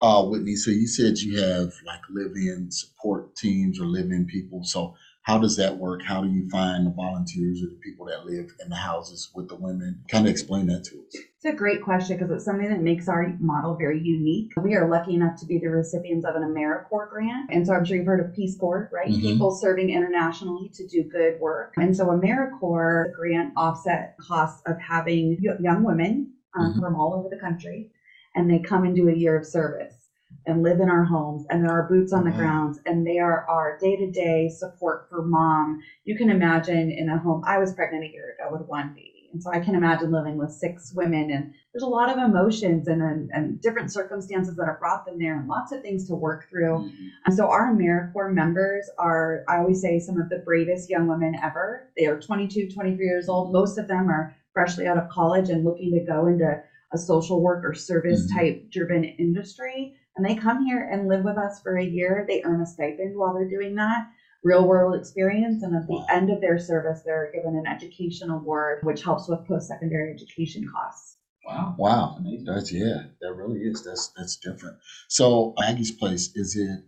uh, 0.00 0.24
Whitney, 0.24 0.56
so 0.56 0.72
you 0.72 0.88
said 0.88 1.18
you 1.18 1.40
have 1.40 1.72
like 1.86 2.00
live-in 2.10 2.72
support 2.72 3.36
teams 3.36 3.80
or 3.80 3.86
live-in 3.86 4.26
people. 4.26 4.64
So 4.64 4.96
how 5.22 5.38
does 5.38 5.56
that 5.56 5.76
work? 5.76 6.00
How 6.04 6.20
do 6.22 6.28
you 6.28 6.48
find 6.50 6.84
the 6.84 6.90
volunteers 6.90 7.62
or 7.62 7.66
the 7.68 7.76
people 7.76 8.06
that 8.06 8.26
live 8.26 8.46
in 8.62 8.68
the 8.68 8.76
houses 8.76 9.30
with 9.34 9.48
the 9.48 9.54
women? 9.54 10.02
Kind 10.08 10.26
of 10.26 10.32
explain 10.32 10.66
that 10.66 10.84
to 10.84 10.96
us. 11.06 11.14
It's 11.36 11.44
a 11.44 11.52
great 11.52 11.80
question 11.80 12.16
because 12.16 12.30
it's 12.32 12.44
something 12.44 12.68
that 12.68 12.80
makes 12.80 13.08
our 13.08 13.36
model 13.38 13.76
very 13.76 14.00
unique. 14.02 14.50
We 14.56 14.74
are 14.74 14.88
lucky 14.88 15.14
enough 15.14 15.38
to 15.38 15.46
be 15.46 15.58
the 15.58 15.68
recipients 15.68 16.24
of 16.26 16.34
an 16.34 16.42
AmeriCorps 16.42 17.10
grant. 17.10 17.50
And 17.50 17.64
so 17.64 17.72
I'm 17.72 17.84
sure 17.84 17.96
you've 17.96 18.06
heard 18.06 18.24
of 18.24 18.34
Peace 18.34 18.56
Corps, 18.56 18.88
right? 18.92 19.08
Mhm. 19.08 19.20
People 19.20 19.52
serving 19.52 19.90
internationally 19.90 20.70
to 20.74 20.86
do 20.88 21.04
good 21.04 21.38
work. 21.38 21.72
And 21.76 21.96
so 21.96 22.06
AmeriCorps 22.06 23.12
grant 23.12 23.52
offset 23.56 24.16
costs 24.20 24.60
of 24.66 24.76
having 24.78 25.38
young 25.60 25.84
women 25.84 26.32
um, 26.54 26.74
Mhm. 26.74 26.80
from 26.80 26.96
all 26.96 27.14
over 27.14 27.28
the 27.28 27.38
country. 27.40 27.90
And 28.34 28.50
they 28.50 28.58
come 28.58 28.84
and 28.84 28.94
do 28.94 29.08
a 29.08 29.14
year 29.14 29.36
of 29.36 29.46
service 29.46 30.01
and 30.46 30.62
live 30.62 30.80
in 30.80 30.88
our 30.88 31.04
homes 31.04 31.44
and 31.50 31.62
there 31.62 31.70
are 31.72 31.88
boots 31.88 32.12
on 32.12 32.24
the 32.24 32.30
Wow. 32.30 32.36
grounds 32.36 32.80
and 32.86 33.06
they 33.06 33.18
are 33.18 33.44
our 33.48 33.76
day-to-day 33.80 34.48
support 34.48 35.06
for 35.08 35.22
mom 35.22 35.80
you 36.04 36.16
can 36.16 36.30
imagine 36.30 36.90
in 36.90 37.08
a 37.08 37.18
home 37.18 37.42
i 37.46 37.58
was 37.58 37.72
pregnant 37.72 38.04
a 38.04 38.08
year 38.10 38.34
ago 38.38 38.50
with 38.56 38.66
one 38.68 38.88
baby 38.94 39.28
and 39.32 39.42
so 39.42 39.50
i 39.50 39.58
can 39.60 39.74
imagine 39.74 40.10
living 40.10 40.36
with 40.36 40.50
six 40.50 40.92
women 40.94 41.30
and 41.30 41.50
there's 41.72 41.82
a 41.82 41.86
lot 41.86 42.10
of 42.10 42.18
emotions 42.18 42.86
and, 42.88 43.00
and, 43.02 43.30
and 43.32 43.60
different 43.60 43.90
circumstances 43.92 44.56
that 44.56 44.66
have 44.66 44.78
brought 44.78 45.04
them 45.06 45.18
there 45.18 45.38
and 45.38 45.48
lots 45.48 45.72
of 45.72 45.80
things 45.82 46.06
to 46.06 46.14
work 46.14 46.46
through 46.50 46.78
Mhm. 46.78 47.08
and 47.26 47.34
so 47.34 47.48
our 47.48 47.70
AmeriCorps 47.72 48.32
members 48.32 48.88
are, 48.98 49.42
I 49.48 49.58
always 49.58 49.80
say, 49.80 49.98
some 49.98 50.18
of 50.18 50.28
the 50.28 50.38
bravest 50.38 50.88
young 50.90 51.06
women 51.06 51.34
ever. 51.42 51.86
They 51.96 52.06
are 52.06 52.18
22, 52.18 52.68
23 52.68 53.04
years 53.06 53.28
old. 53.28 53.52
Most 53.52 53.78
of 53.78 53.86
them 53.88 54.08
are 54.08 54.32
freshly 54.52 54.86
out 54.86 54.96
of 54.98 55.08
college 55.08 55.48
and 55.48 55.64
looking 55.64 55.92
to 55.92 56.00
go 56.00 56.26
into 56.26 56.58
a 56.92 56.98
social 56.98 57.40
work 57.40 57.64
or 57.64 57.74
service 57.74 58.26
Mhm. 58.26 58.34
type 58.36 58.70
driven 58.70 59.04
industry. 59.04 59.94
And 60.16 60.26
they 60.26 60.34
come 60.34 60.64
here 60.64 60.88
and 60.90 61.08
live 61.08 61.24
with 61.24 61.38
us 61.38 61.60
for 61.62 61.76
a 61.78 61.84
year. 61.84 62.24
They 62.28 62.42
earn 62.44 62.60
a 62.60 62.66
stipend 62.66 63.16
while 63.16 63.34
they're 63.34 63.48
doing 63.48 63.74
that. 63.76 64.08
Real 64.44 64.66
world 64.66 64.94
experience. 64.94 65.62
And 65.62 65.74
at 65.74 65.86
the 65.86 66.04
end 66.10 66.30
of 66.30 66.40
their 66.40 66.58
service, 66.58 67.02
they're 67.04 67.32
given 67.34 67.56
an 67.56 67.66
education 67.66 68.30
award, 68.30 68.80
which 68.82 69.02
helps 69.02 69.28
with 69.28 69.46
post 69.46 69.68
secondary 69.68 70.12
education 70.12 70.68
costs. 70.72 71.16
Wow. 71.46 71.74
Wow. 71.78 72.16
Amazing. 72.18 72.44
That's 72.44 72.72
yeah, 72.72 73.04
that 73.20 73.34
really 73.34 73.60
is. 73.60 73.82
That's 73.84 74.12
that's 74.16 74.36
different. 74.36 74.76
So 75.08 75.54
Maggie's 75.58 75.92
place 75.92 76.30
is 76.34 76.56
it 76.56 76.84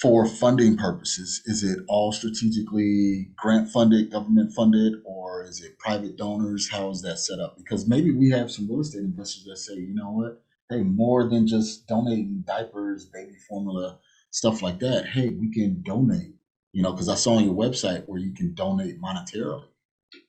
for 0.00 0.26
funding 0.26 0.76
purposes, 0.76 1.40
is 1.46 1.62
it 1.62 1.78
all 1.88 2.10
strategically 2.10 3.30
grant 3.36 3.70
funded, 3.70 4.10
government 4.10 4.52
funded, 4.52 4.94
or 5.04 5.44
is 5.44 5.60
it 5.60 5.78
private 5.78 6.16
donors? 6.16 6.68
How 6.68 6.90
is 6.90 7.00
that 7.02 7.18
set 7.18 7.38
up? 7.38 7.56
Because 7.56 7.88
maybe 7.88 8.10
we 8.10 8.30
have 8.30 8.50
some 8.50 8.68
real 8.68 8.80
estate 8.80 9.02
investors 9.02 9.44
that 9.44 9.56
say, 9.56 9.74
you 9.74 9.94
know 9.94 10.10
what, 10.10 10.42
hey, 10.70 10.82
more 10.82 11.28
than 11.28 11.46
just 11.46 11.86
donating 11.86 12.44
diapers, 12.46 13.06
baby 13.06 13.34
formula, 13.48 13.98
stuff 14.30 14.62
like 14.62 14.78
that. 14.80 15.06
Hey, 15.06 15.28
we 15.28 15.52
can 15.52 15.82
donate, 15.82 16.34
you 16.72 16.82
know, 16.82 16.92
because 16.92 17.08
I 17.08 17.14
saw 17.14 17.34
on 17.34 17.44
your 17.44 17.54
website 17.54 18.04
where 18.06 18.18
you 18.18 18.32
can 18.32 18.54
donate 18.54 19.00
monetarily. 19.00 19.66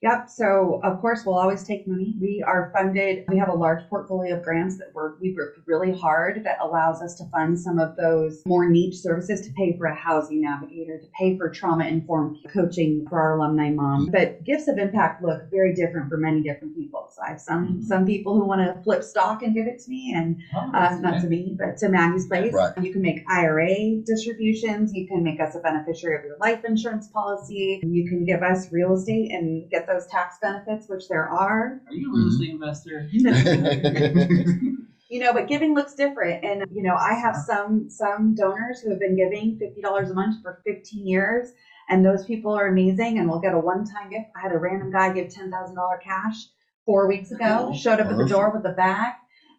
Yep. 0.01 0.29
So 0.29 0.81
of 0.83 0.99
course 1.01 1.23
we'll 1.25 1.37
always 1.37 1.63
take 1.63 1.87
money. 1.87 2.15
We 2.19 2.43
are 2.45 2.71
funded. 2.73 3.25
We 3.27 3.37
have 3.37 3.49
a 3.49 3.53
large 3.53 3.87
portfolio 3.89 4.37
of 4.37 4.43
grants 4.43 4.77
that 4.77 4.91
we're 4.93 5.15
we've 5.19 5.35
worked 5.35 5.59
really 5.65 5.91
hard 5.97 6.43
that 6.43 6.57
allows 6.61 7.01
us 7.01 7.15
to 7.15 7.25
fund 7.31 7.59
some 7.59 7.79
of 7.79 7.95
those 7.95 8.43
more 8.45 8.67
niche 8.69 8.97
services 8.97 9.41
to 9.47 9.53
pay 9.53 9.75
for 9.77 9.85
a 9.87 9.95
housing 9.95 10.41
navigator, 10.41 10.99
to 10.99 11.07
pay 11.17 11.37
for 11.37 11.49
trauma 11.49 11.85
informed 11.85 12.37
coaching 12.53 13.05
for 13.09 13.19
our 13.19 13.37
alumni 13.37 13.69
mom. 13.71 14.07
But 14.11 14.43
gifts 14.43 14.67
of 14.67 14.77
impact 14.77 15.23
look 15.23 15.41
very 15.51 15.73
different 15.73 16.09
for 16.09 16.17
many 16.17 16.41
different 16.41 16.75
people. 16.75 17.09
So 17.11 17.21
I 17.23 17.29
have 17.29 17.41
some 17.41 17.65
Mhm. 17.79 17.83
some 17.83 18.05
people 18.05 18.35
who 18.39 18.45
want 18.45 18.61
to 18.61 18.81
flip 18.83 19.03
stock 19.03 19.41
and 19.43 19.53
give 19.53 19.67
it 19.67 19.79
to 19.79 19.89
me, 19.89 20.13
and 20.15 20.37
uh, 20.73 20.97
not 20.99 21.21
to 21.21 21.27
me, 21.27 21.55
but 21.57 21.77
to 21.77 21.89
Maggie's 21.89 22.27
Place. 22.27 22.53
Right. 22.53 22.73
You 22.81 22.91
can 22.91 23.01
make 23.01 23.23
IRA 23.29 24.01
distributions. 24.05 24.93
You 24.93 25.07
can 25.07 25.23
make 25.23 25.39
us 25.39 25.55
a 25.55 25.59
beneficiary 25.59 26.17
of 26.17 26.23
your 26.25 26.37
life 26.39 26.63
insurance 26.65 27.07
policy. 27.07 27.81
You 27.83 28.07
can 28.09 28.25
give 28.25 28.41
us 28.43 28.71
real 28.71 28.93
estate 28.93 29.31
and 29.31 29.69
get 29.75 29.87
those 29.87 30.07
tax 30.07 30.37
benefits, 30.41 30.87
which 30.89 31.07
there 31.07 31.27
are. 31.27 31.81
Are 31.87 31.93
you 31.93 32.13
a 32.13 32.17
real 32.17 32.27
estate 32.29 32.51
investor? 32.51 33.09
You 35.07 35.19
know, 35.19 35.33
but 35.33 35.47
giving 35.47 35.75
looks 35.75 35.93
different. 35.93 36.43
And, 36.43 36.65
you 36.73 36.81
know, 36.81 36.95
I 36.95 37.13
have 37.13 37.35
some 37.35 37.89
some 37.89 38.33
donors 38.33 38.81
who 38.81 38.89
have 38.89 38.99
been 38.99 39.15
giving 39.15 39.59
$50 39.59 40.09
a 40.09 40.13
month 40.15 40.41
for 40.41 40.61
15 40.65 41.05
years. 41.05 41.51
And 41.89 42.03
those 42.03 42.25
people 42.25 42.51
are 42.51 42.67
amazing 42.67 43.19
and 43.19 43.29
we'll 43.29 43.39
get 43.39 43.53
a 43.53 43.59
one-time 43.59 44.09
gift. 44.09 44.25
I 44.35 44.41
had 44.41 44.51
a 44.51 44.57
random 44.57 44.91
guy 44.91 45.13
give 45.13 45.27
$10,000 45.27 46.01
cash 46.03 46.47
four 46.85 47.07
weeks 47.07 47.31
ago, 47.31 47.71
showed 47.75 47.99
up 47.99 48.07
at 48.07 48.17
the 48.17 48.25
door 48.25 48.49
with 48.49 48.65
a 48.65 48.73
bag. 48.73 49.13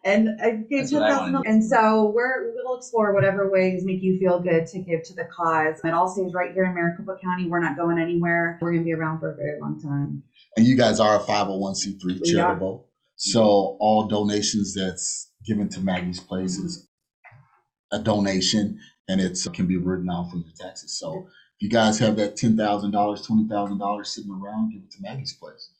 And 0.07 0.29
I 0.41 0.51
gave 0.51 0.89
That's 0.89 0.93
what 0.93 1.03
I 1.03 1.09
wanna 1.17 1.31
thousand, 1.33 1.43
do. 1.43 1.49
and 1.49 1.63
so 1.65 2.11
we're 2.15 2.53
we'll 2.55 2.77
explore 2.77 3.13
whatever 3.13 3.49
ways 3.51 3.83
make 3.83 4.01
you 4.01 4.17
feel 4.17 4.39
good 4.39 4.65
to 4.67 4.79
give 4.79 5.03
to 5.03 5.13
the 5.13 5.25
cause. 5.25 5.79
It 5.83 5.93
all 5.93 6.07
stays 6.07 6.33
right 6.33 6.53
here 6.53 6.63
in 6.63 6.73
Maricopa 6.73 7.17
County. 7.21 7.47
We're 7.49 7.59
not 7.59 7.75
going 7.75 7.99
anywhere. 7.99 8.57
We're 8.61 8.71
gonna 8.71 8.85
be 8.85 8.93
around 8.93 9.19
for 9.19 9.31
a 9.33 9.35
very 9.35 9.59
long 9.59 9.81
time. 9.81 10.23
and 10.55 10.65
you 10.65 10.77
guys 10.77 10.99
are 10.99 11.17
a 11.17 11.19
501c3 11.23 12.03
We 12.05 12.13
are. 12.13 12.19
charitable. 12.33 12.87
So 13.17 13.41
all 13.79 14.07
donations 14.07 14.73
that's 14.73 15.31
given 15.45 15.67
to 15.69 15.81
Maggie's 15.81 16.19
Place 16.21 16.57
is 16.57 16.87
a 17.91 17.99
donation 17.99 18.79
and 19.09 19.19
it 19.21 19.37
can 19.53 19.65
be 19.67 19.77
written 19.77 20.09
off 20.09 20.33
of 20.33 20.39
your 20.41 20.53
taxes. 20.59 20.97
So 20.97 21.27
if 21.57 21.61
you 21.63 21.69
guys 21.69 21.97
have 21.99 22.15
that 22.17 22.37
ten 22.37 22.55
thousand 22.55 22.91
dollars, 22.91 23.23
twenty 23.23 23.47
thousand 23.47 23.79
dollars 23.79 24.09
sitting 24.09 24.31
around, 24.31 24.71
give 24.71 24.83
it 24.83 24.91
to 24.91 24.97
Maggie's 25.01 25.33
Place. 25.33 25.71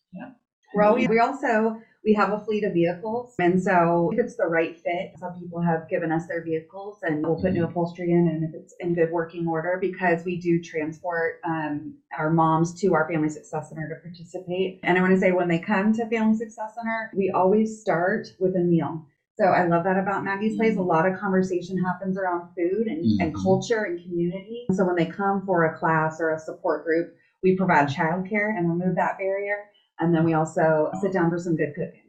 We're 0.74 0.84
always, 0.84 1.08
we 1.08 1.20
also 1.20 1.80
we 2.08 2.14
have 2.14 2.32
a 2.32 2.38
fleet 2.38 2.64
of 2.64 2.72
vehicles, 2.72 3.34
and 3.38 3.62
so 3.62 4.10
if 4.14 4.20
it's 4.20 4.36
the 4.36 4.46
right 4.46 4.74
fit, 4.82 5.12
some 5.20 5.34
people 5.34 5.60
have 5.60 5.82
given 5.90 6.10
us 6.10 6.26
their 6.26 6.42
vehicles, 6.42 6.98
and 7.02 7.26
we'll 7.26 7.36
put 7.36 7.52
new 7.52 7.66
upholstery 7.66 8.12
in, 8.12 8.30
and 8.30 8.46
if 8.46 8.52
it's 8.54 8.74
in 8.80 8.94
good 8.94 9.12
working 9.12 9.46
order, 9.46 9.78
because 9.80 10.24
we 10.24 10.38
do 10.38 10.58
transport 10.58 11.34
um, 11.44 11.94
our 12.18 12.30
moms 12.30 12.72
to 12.80 12.94
our 12.94 13.06
Family 13.12 13.28
Success 13.28 13.68
Center 13.68 13.90
to 13.90 13.96
participate. 14.02 14.78
And 14.84 14.98
I 14.98 15.02
want 15.02 15.12
to 15.12 15.18
say 15.18 15.32
when 15.34 15.50
they 15.50 15.60
come 15.60 15.92
to 15.96 16.06
Family 16.08 16.34
Success 16.34 16.76
Center, 16.76 17.10
we 17.14 17.30
always 17.34 17.78
start 17.78 18.26
with 18.40 18.56
a 18.56 18.62
meal. 18.62 19.04
So 19.38 19.44
I 19.50 19.64
love 19.66 19.84
that 19.84 19.98
about 19.98 20.24
Maggie's 20.24 20.56
Place. 20.56 20.78
A 20.78 20.82
lot 20.82 21.06
of 21.06 21.12
conversation 21.14 21.78
happens 21.78 22.18
around 22.18 22.46
food 22.56 22.88
and, 22.88 23.20
and 23.20 23.34
Mhm. 23.34 23.44
culture 23.44 23.84
and 23.84 24.02
community. 24.02 24.66
So 24.72 24.86
when 24.86 24.96
they 24.96 25.06
come 25.06 25.44
for 25.46 25.66
a 25.66 25.70
class 25.78 26.22
or 26.22 26.30
a 26.30 26.40
support 26.40 26.86
group, 26.86 27.08
we 27.44 27.52
provide 27.52 27.88
childcare 27.88 28.50
and 28.56 28.68
remove 28.68 28.96
that 28.96 29.18
barrier. 29.18 29.58
And 30.00 30.14
then 30.14 30.24
we 30.24 30.34
also 30.34 30.92
sit 31.02 31.14
down 31.14 31.30
for 31.30 31.40
some 31.40 31.56
good 31.56 31.74
cooking. 31.76 32.02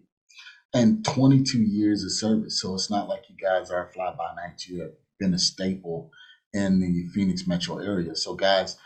And 0.74 1.04
22 1.04 1.58
years 1.58 2.04
of 2.04 2.12
service. 2.12 2.60
So 2.60 2.74
it's 2.74 2.90
not 2.90 3.08
like 3.08 3.22
you 3.28 3.36
guys 3.42 3.70
are 3.70 3.90
fly 3.94 4.14
by 4.16 4.34
night. 4.36 4.62
You 4.66 4.82
have 4.82 4.92
been 5.18 5.34
a 5.34 5.38
staple 5.38 6.10
in 6.52 6.80
the 6.80 7.06
Phoenix 7.14 7.46
metro 7.46 7.78
area. 7.78 8.14
So, 8.14 8.34
guys, 8.34 8.76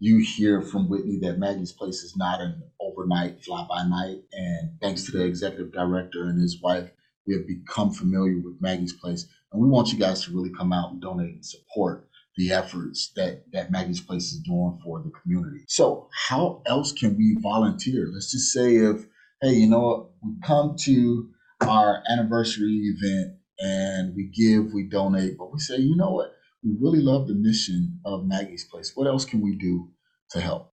you 0.00 0.18
hear 0.18 0.62
from 0.62 0.88
Whitney 0.88 1.18
that 1.22 1.38
Maggie's 1.38 1.72
Place 1.72 2.02
is 2.02 2.16
not 2.16 2.40
an 2.40 2.62
overnight 2.80 3.44
fly 3.44 3.66
by 3.68 3.84
night. 3.84 4.22
And 4.32 4.80
thanks 4.80 5.04
to 5.04 5.12
the 5.12 5.24
executive 5.24 5.72
director 5.72 6.24
and 6.24 6.40
his 6.40 6.60
wife, 6.60 6.90
we 7.26 7.34
have 7.34 7.46
become 7.46 7.92
familiar 7.92 8.40
with 8.42 8.60
Maggie's 8.60 8.92
Place. 8.92 9.26
And 9.52 9.62
we 9.62 9.68
want 9.68 9.92
you 9.92 9.98
guys 9.98 10.24
to 10.24 10.32
really 10.32 10.52
come 10.52 10.72
out 10.72 10.92
and 10.92 11.00
donate 11.00 11.34
and 11.34 11.44
support 11.44 12.08
the 12.38 12.52
efforts 12.52 13.12
that, 13.16 13.42
that 13.52 13.70
Maggie's 13.70 14.00
Place 14.00 14.32
is 14.32 14.40
doing 14.40 14.78
for 14.84 15.02
the 15.02 15.10
community. 15.22 15.64
So, 15.68 16.08
how 16.28 16.62
else 16.66 16.92
can 16.92 17.16
we 17.18 17.36
volunteer? 17.42 18.08
Let's 18.12 18.32
just 18.32 18.52
say 18.52 18.76
if 18.76 19.06
hey, 19.42 19.52
you 19.52 19.68
know 19.68 19.80
what? 19.80 20.06
We 20.22 20.32
come 20.44 20.76
to 20.84 21.28
our 21.66 22.02
anniversary 22.10 22.94
event 22.96 23.34
and 23.60 24.14
we 24.16 24.30
give, 24.34 24.72
we 24.72 24.84
donate, 24.84 25.36
but 25.38 25.52
we 25.52 25.60
say, 25.60 25.78
you 25.78 25.96
know 25.96 26.12
what? 26.12 26.30
We 26.64 26.72
really 26.80 27.00
love 27.00 27.28
the 27.28 27.34
mission 27.34 28.00
of 28.06 28.26
Maggie's 28.26 28.66
Place. 28.70 28.92
What 28.94 29.08
else 29.08 29.26
can 29.26 29.42
we 29.42 29.56
do 29.56 29.90
to 30.32 30.40
help? 30.40 30.67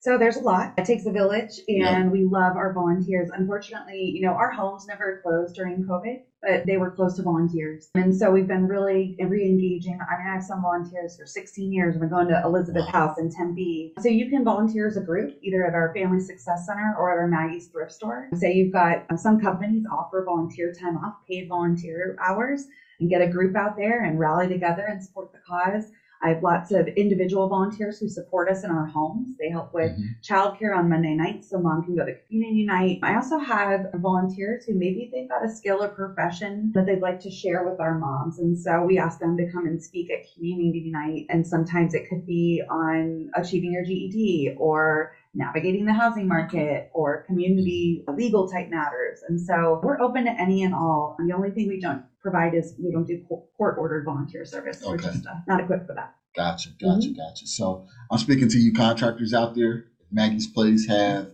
So 0.00 0.16
there's 0.16 0.36
a 0.36 0.40
lot. 0.40 0.72
It 0.78 0.86
takes 0.86 1.04
a 1.04 1.10
village, 1.12 1.60
and 1.68 1.76
Yeah. 1.78 2.08
we 2.08 2.24
love 2.24 2.56
our 2.56 2.72
volunteers. 2.72 3.28
Unfortunately, 3.34 4.12
you 4.14 4.22
know, 4.22 4.32
our 4.32 4.50
homes 4.50 4.86
never 4.88 5.20
closed 5.22 5.54
during 5.54 5.84
COVID, 5.84 6.22
but 6.40 6.64
they 6.64 6.78
were 6.78 6.90
closed 6.90 7.16
to 7.16 7.22
volunteers. 7.22 7.90
And 7.94 8.16
so 8.16 8.30
we've 8.30 8.46
been 8.48 8.66
really 8.66 9.14
re-engaging. 9.20 9.98
I 10.00 10.16
mean, 10.16 10.26
I 10.26 10.32
have 10.32 10.42
some 10.42 10.62
volunteers 10.62 11.16
for 11.18 11.26
16 11.26 11.70
years. 11.70 11.98
Been 11.98 12.08
going 12.08 12.28
to 12.28 12.40
Elizabeth 12.42 12.86
Wow. 12.94 13.08
House 13.08 13.18
in 13.18 13.28
Tempe. 13.30 13.92
So 14.00 14.08
you 14.08 14.30
can 14.30 14.42
volunteer 14.42 14.86
as 14.86 14.96
a 14.96 15.02
group, 15.02 15.36
either 15.42 15.66
at 15.66 15.74
our 15.74 15.92
Family 15.92 16.20
Success 16.20 16.64
Center 16.64 16.94
or 16.98 17.10
at 17.12 17.18
our 17.18 17.28
Maggie's 17.28 17.66
Thrift 17.66 17.92
Store. 17.92 18.30
Say 18.36 18.54
you've 18.54 18.72
got 18.72 19.04
uh, 19.10 19.16
some 19.16 19.38
companies 19.38 19.84
offer 19.92 20.24
volunteer 20.24 20.72
time 20.72 20.96
off, 20.96 21.16
paid 21.28 21.46
volunteer 21.46 22.16
hours, 22.26 22.66
and 23.00 23.10
get 23.10 23.20
a 23.20 23.26
group 23.28 23.54
out 23.54 23.76
there 23.76 24.02
and 24.04 24.18
rally 24.18 24.48
together 24.48 24.86
and 24.86 25.02
support 25.04 25.30
the 25.32 25.40
cause. 25.46 25.90
I 26.22 26.28
have 26.30 26.42
lots 26.42 26.70
of 26.70 26.86
individual 26.88 27.48
volunteers 27.48 27.98
who 27.98 28.08
support 28.08 28.48
us 28.50 28.62
in 28.62 28.70
our 28.70 28.86
homes. 28.86 29.36
They 29.38 29.48
help 29.48 29.72
with 29.72 29.92
Mhm. 29.92 30.20
childcare 30.22 30.76
on 30.76 30.88
Monday 30.88 31.14
nights 31.14 31.48
so 31.48 31.58
mom 31.58 31.82
can 31.82 31.94
go 31.96 32.04
to 32.04 32.14
community 32.28 32.64
night. 32.64 32.98
I 33.02 33.14
also 33.14 33.38
have 33.38 33.90
volunteers 33.94 34.64
who 34.66 34.74
maybe 34.74 35.08
they've 35.12 35.28
got 35.28 35.44
a 35.44 35.48
skill 35.48 35.82
or 35.82 35.88
profession 35.88 36.72
that 36.74 36.84
they'd 36.86 37.00
like 37.00 37.20
to 37.20 37.30
share 37.30 37.64
with 37.64 37.80
our 37.80 37.98
moms. 37.98 38.38
And 38.38 38.58
so 38.58 38.84
we 38.84 38.98
ask 38.98 39.18
them 39.18 39.36
to 39.38 39.50
come 39.50 39.66
and 39.66 39.82
speak 39.82 40.10
at 40.10 40.18
community 40.34 40.90
night. 40.90 41.26
And 41.30 41.46
sometimes 41.46 41.94
it 41.94 42.08
could 42.08 42.26
be 42.26 42.62
on 42.68 43.30
achieving 43.34 43.72
your 43.72 43.84
GED 43.84 44.54
or 44.58 45.12
navigating 45.34 45.86
the 45.86 45.92
housing 45.92 46.26
market 46.26 46.90
or 46.92 47.22
community 47.22 48.04
legal 48.08 48.48
type 48.48 48.68
matters. 48.68 49.22
And 49.28 49.40
so 49.40 49.80
we're 49.82 50.00
open 50.00 50.24
to 50.24 50.40
any 50.40 50.62
and 50.64 50.74
all. 50.74 51.16
The 51.18 51.32
only 51.32 51.50
thing 51.50 51.68
we 51.68 51.80
don't 51.80 52.02
provide 52.20 52.54
is 52.54 52.74
we 52.78 52.90
don't 52.92 53.06
do 53.06 53.18
court 53.56 53.76
ordered 53.78 54.04
volunteer 54.04 54.44
service. 54.44 54.82
We're 54.84 54.94
Okay. 54.94 55.06
just 55.06 55.26
uh, 55.26 55.34
not 55.46 55.60
equipped 55.60 55.86
for 55.86 55.94
that. 55.94 56.14
Gotcha, 56.36 56.70
gotcha, 56.80 57.08
gotcha. 57.10 57.46
So 57.46 57.84
I'm 58.10 58.18
speaking 58.18 58.48
to 58.48 58.58
you 58.58 58.72
contractors 58.72 59.34
out 59.34 59.54
there. 59.54 59.86
Maggie's 60.12 60.46
Place 60.46 60.86
have 60.86 61.30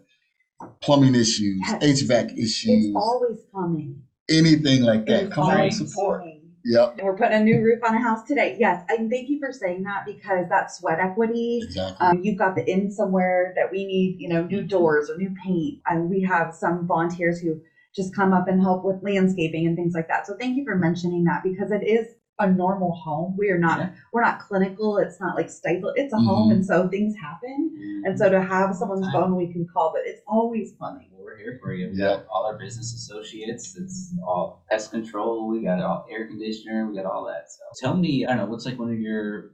plumbing 0.81 1.15
issues, 1.15 1.61
Yes. 1.61 1.83
HVAC 2.03 2.33
issues, 2.39 2.87
It's 2.87 2.97
always 2.97 3.39
plumbing. 3.53 4.03
anything 4.31 4.83
like 4.83 5.07
that. 5.07 5.25
It's 5.25 5.35
Come 5.35 5.45
out 5.45 5.51
and 5.51 5.59
always 5.61 5.79
support. 5.79 6.21
plumbing. 6.21 6.43
Yep, 6.69 6.95
And 6.99 7.07
we're 7.07 7.17
putting 7.17 7.35
a 7.41 7.45
new 7.45 7.63
roof 7.63 7.79
on 7.87 7.95
a 7.95 8.01
house 8.01 8.25
today. 8.25 8.57
Yes, 8.59 8.83
and 8.89 9.09
thank 9.09 9.29
you 9.29 9.39
for 9.39 9.53
saying 9.53 9.85
that 9.85 10.05
because 10.05 10.47
that's 10.49 10.79
sweat 10.79 10.99
equity. 10.99 11.61
exactly. 11.63 12.05
Um, 12.05 12.21
you've 12.25 12.37
got 12.39 12.57
the 12.57 12.69
in 12.69 12.91
somewhere 12.91 13.53
that 13.55 13.71
we 13.71 13.87
need, 13.87 14.17
you 14.19 14.29
know, 14.29 14.45
new 14.47 14.63
doors 14.63 15.09
or 15.09 15.17
new 15.17 15.33
paint, 15.45 15.79
and 15.87 16.11
we 16.11 16.23
have 16.23 16.53
some 16.55 16.85
volunteers 16.87 17.39
who 17.39 17.61
just 17.97 18.15
come 18.15 18.33
up 18.35 18.47
and 18.47 18.61
help 18.61 18.85
with 18.85 19.03
landscaping 19.03 19.67
and 19.67 19.75
things 19.75 19.95
like 19.95 20.07
that. 20.09 20.27
So 20.27 20.37
thank 20.39 20.57
you 20.57 20.65
for 20.65 20.77
mentioning 20.77 21.25
that 21.25 21.43
because 21.43 21.71
it 21.73 21.83
is 21.83 22.15
a 22.39 22.47
normal 22.47 22.93
home. 22.93 23.35
We 23.39 23.49
are 23.51 23.59
not, 23.59 23.79
Yeah. 23.79 23.91
we're 24.13 24.21
not 24.21 24.39
clinical. 24.39 24.99
It's 24.99 25.19
not 25.19 25.35
like 25.35 25.49
stifled. 25.49 25.95
It's 25.97 26.13
a 26.13 26.19
home, 26.19 26.51
Mhm. 26.51 26.57
and 26.57 26.67
so 26.67 26.87
things 26.89 27.15
happen. 27.17 28.03
And 28.05 28.19
so 28.19 28.29
to 28.29 28.43
have 28.43 28.75
someone's 28.75 29.09
phone 29.11 29.35
we 29.35 29.51
can 29.51 29.67
call, 29.73 29.91
but 29.95 30.03
it's 30.05 30.21
always 30.29 30.75
funny. 30.79 31.09
Well, 31.11 31.25
we're 31.25 31.39
here 31.39 31.59
for 31.63 31.73
you. 31.73 31.89
We 31.89 31.97
Yeah. 31.99 32.17
got 32.17 32.27
all 32.31 32.45
our 32.45 32.59
business 32.59 32.93
associates. 32.93 33.75
It's 33.79 34.15
all 34.23 34.63
pest 34.71 34.91
control. 34.91 35.49
We 35.49 35.63
got 35.63 35.81
all 35.81 36.05
air 36.11 36.27
conditioner. 36.27 36.87
We 36.87 36.95
got 36.95 37.07
all 37.07 37.25
that. 37.25 37.51
So 37.51 37.63
tell 37.81 37.97
me, 37.97 38.27
I 38.27 38.29
don't 38.29 38.37
know, 38.37 38.47
what's 38.47 38.67
like 38.67 38.79
one 38.79 38.91
of 38.91 39.01
your 39.01 39.53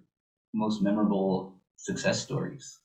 most 0.53 0.83
memorable 0.83 1.55
success 1.77 2.19
stories? 2.21 2.81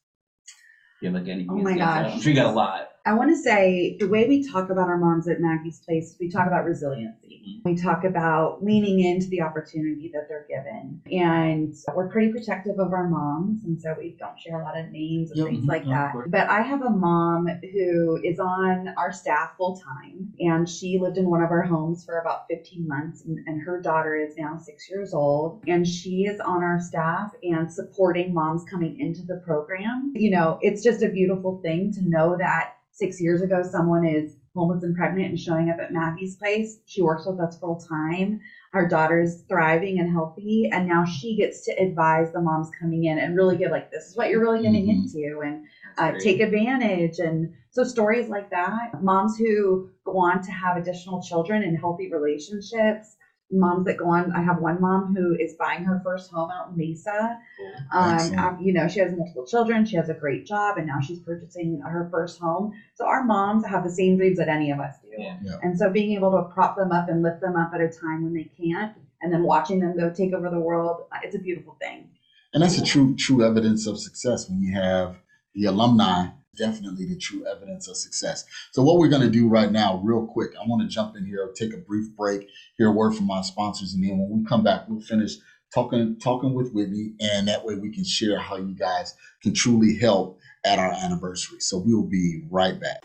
Do 0.99 1.07
you 1.07 1.13
have 1.13 1.21
like 1.21 1.29
any? 1.31 1.47
Oh 1.49 1.55
my 1.55 1.71
I'm 1.71 1.77
gosh. 1.77 2.21
sure 2.21 2.31
you 2.31 2.35
got 2.35 2.51
a 2.51 2.55
lot. 2.55 2.89
I 3.07 3.13
want 3.13 3.29
to 3.29 3.37
say 3.37 3.95
the 4.01 4.07
way 4.09 4.27
we 4.27 4.45
talk 4.45 4.69
about 4.69 4.89
our 4.89 4.97
moms 4.97 5.29
at 5.29 5.39
Maggie's 5.39 5.79
Place, 5.79 6.17
we 6.19 6.29
talk 6.29 6.45
about 6.45 6.65
resiliency. 6.65 7.61
We 7.63 7.73
talk 7.73 8.03
about 8.03 8.61
leaning 8.61 8.99
into 8.99 9.27
the 9.27 9.41
opportunity 9.41 10.11
that 10.13 10.27
they're 10.27 10.45
given. 10.49 11.01
And 11.09 11.73
we're 11.95 12.09
pretty 12.09 12.33
protective 12.33 12.79
of 12.79 12.91
our 12.91 13.07
moms. 13.07 13.63
And 13.63 13.81
so 13.81 13.95
we 13.97 14.17
don't 14.19 14.37
share 14.37 14.59
a 14.59 14.63
lot 14.65 14.77
of 14.77 14.91
names 14.91 15.31
and 15.31 15.41
things 15.41 15.65
like 15.65 15.83
Mhm, 15.83 15.85
of 15.85 15.89
that. 16.25 16.31
But 16.31 16.49
I 16.49 16.61
have 16.61 16.81
a 16.81 16.89
mom 16.89 17.47
who 17.47 18.19
is 18.25 18.39
on 18.39 18.89
our 18.97 19.13
staff 19.13 19.55
full 19.55 19.77
time. 19.77 20.33
And 20.41 20.67
she 20.67 20.99
lived 20.99 21.17
in 21.17 21.29
one 21.29 21.41
of 21.41 21.49
our 21.49 21.63
homes 21.63 22.03
for 22.03 22.19
about 22.19 22.49
15 22.49 22.85
months. 22.89 23.23
And, 23.23 23.39
and 23.47 23.61
her 23.61 23.79
daughter 23.79 24.17
is 24.17 24.35
now 24.37 24.57
six 24.57 24.89
years 24.89 25.13
old. 25.13 25.63
And 25.65 25.87
she 25.87 26.25
is 26.25 26.41
on 26.41 26.61
our 26.61 26.81
staff 26.81 27.31
and 27.41 27.71
supporting 27.71 28.33
moms 28.33 28.65
coming 28.65 28.99
into 28.99 29.21
the 29.21 29.41
program. 29.45 30.11
You 30.13 30.31
know, 30.31 30.59
it's 30.61 30.83
just 30.83 31.01
a 31.03 31.09
beautiful 31.09 31.61
thing 31.63 31.93
to 31.93 32.01
know 32.01 32.35
that 32.37 32.73
six 32.97 33.21
years 33.21 33.41
ago 33.41 33.61
someone 33.63 34.03
is 34.03 34.35
homeless 34.55 34.81
and 34.81 34.95
pregnant 34.95 35.29
and 35.29 35.39
showing 35.39 35.69
up 35.69 35.77
at 35.79 35.91
Maggie's 35.91 36.35
place. 36.35 36.79
She 36.85 37.01
works 37.01 37.25
with 37.27 37.39
us 37.39 37.55
full 37.59 37.79
time. 37.87 38.39
Our 38.73 38.87
daughter's 38.87 39.43
thriving 39.47 39.99
and 39.99 40.09
healthy, 40.09 40.67
and 40.71 40.87
now 40.87 41.03
she 41.05 41.35
gets 41.35 41.63
to 41.65 41.71
advise 41.79 42.31
the 42.31 42.41
moms 42.41 42.69
coming 42.79 43.03
in 43.03 43.19
and 43.19 43.35
really 43.35 43.55
give 43.55 43.69
like 43.71 43.89
this 43.91 44.07
is 44.07 44.15
what 44.17 44.29
you're 44.29 44.41
really 44.41 44.59
getting 44.61 44.85
Mhm. 44.87 45.03
into, 45.03 45.41
and 45.45 45.61
uh, 45.99 46.11
take 46.19 46.39
advantage. 46.39 47.19
And 47.19 47.47
so 47.69 47.83
stories 47.83 48.27
like 48.29 48.49
that, 48.49 48.89
moms 48.99 49.35
who 49.37 49.83
go 50.05 50.17
on 50.17 50.41
to 50.41 50.51
have 50.51 50.75
additional 50.75 51.19
children 51.19 51.61
and 51.63 51.77
healthy 51.77 52.09
relationships. 52.09 53.15
Moms 53.49 53.85
that 53.85 53.97
go 53.97 54.09
on, 54.09 54.31
I 54.33 54.41
have 54.43 54.59
one 54.59 54.81
mom 54.81 55.15
who 55.15 55.33
is 55.35 55.53
buying 55.53 55.85
her 55.85 56.01
first 56.03 56.29
home 56.31 56.51
out 56.51 56.69
in 56.69 56.77
Mesa. 56.77 57.39
Cool. 57.57 57.73
Um, 57.93 58.59
you 58.61 58.73
know, 58.73 58.89
she 58.89 58.99
has 58.99 59.15
multiple 59.15 59.45
children. 59.45 59.85
She 59.85 59.95
has 59.95 60.09
a 60.09 60.13
great 60.13 60.45
job, 60.45 60.77
and 60.77 60.85
now 60.85 60.99
she's 60.99 61.19
purchasing 61.19 61.79
her 61.79 62.09
first 62.11 62.39
home. 62.39 62.73
So 62.95 63.05
our 63.05 63.23
moms 63.23 63.65
have 63.65 63.85
the 63.85 63.89
same 63.89 64.17
dreams 64.17 64.37
that 64.37 64.49
any 64.49 64.69
of 64.71 64.79
us 64.79 64.95
do. 65.01 65.09
Yeah. 65.17 65.37
Yeah. 65.41 65.59
And 65.63 65.77
so 65.77 65.89
being 65.89 66.11
able 66.11 66.31
to 66.31 66.43
prop 66.53 66.75
them 66.75 66.91
up 66.91 67.07
and 67.07 67.23
lift 67.23 67.39
them 67.39 67.55
up 67.55 67.71
at 67.73 67.79
a 67.79 67.87
time 67.87 68.23
when 68.23 68.33
they 68.33 68.51
can't, 68.61 68.93
and 69.21 69.31
then 69.31 69.43
watching 69.43 69.79
them 69.79 69.97
go 69.97 70.09
take 70.09 70.33
over 70.33 70.49
the 70.49 70.59
world, 70.59 71.05
uh, 71.13 71.19
it's 71.23 71.35
a 71.35 71.39
beautiful 71.39 71.77
thing. 71.79 72.09
And 72.53 72.61
that's 72.61 72.77
a 72.77 72.83
true 72.83 73.15
true 73.15 73.45
evidence 73.45 73.87
of 73.87 73.97
success 73.99 74.49
when 74.49 74.61
you 74.61 74.73
have 74.73 75.17
the 75.55 75.65
alumni. 75.65 76.27
Definitely 76.57 77.05
the 77.05 77.17
true 77.17 77.45
evidence 77.45 77.87
of 77.87 77.97
success. 77.97 78.45
So 78.71 78.81
what 78.81 78.97
we're 78.97 79.09
going 79.09 79.21
to 79.21 79.29
do 79.29 79.47
right 79.47 79.71
now, 79.71 80.01
real 80.03 80.25
quick, 80.25 80.51
I 80.55 80.67
want 80.67 80.81
to 80.81 80.87
jump 80.87 81.15
in 81.15 81.25
here, 81.25 81.51
take 81.55 81.73
a 81.73 81.77
brief 81.77 82.15
break, 82.15 82.49
hear 82.77 82.87
a 82.87 82.91
word 82.91 83.13
from 83.13 83.29
our 83.29 83.43
sponsors, 83.43 83.93
and 83.93 84.03
then 84.03 84.17
when 84.17 84.39
we 84.39 84.45
come 84.45 84.63
back, 84.63 84.87
we'll 84.87 85.01
finish 85.01 85.33
talking 85.73 86.17
talking 86.19 86.53
with 86.53 86.71
Whitney, 86.73 87.13
and 87.19 87.47
that 87.47 87.63
way 87.65 87.75
we 87.75 87.91
can 87.91 88.03
share 88.03 88.39
how 88.39 88.57
you 88.57 88.73
guys 88.73 89.15
can 89.41 89.53
truly 89.53 89.97
help 89.97 90.39
at 90.65 90.79
our 90.79 90.91
anniversary. 90.91 91.59
So 91.59 91.77
we'll 91.77 92.03
be 92.03 92.43
right 92.49 92.79
back. 92.79 93.03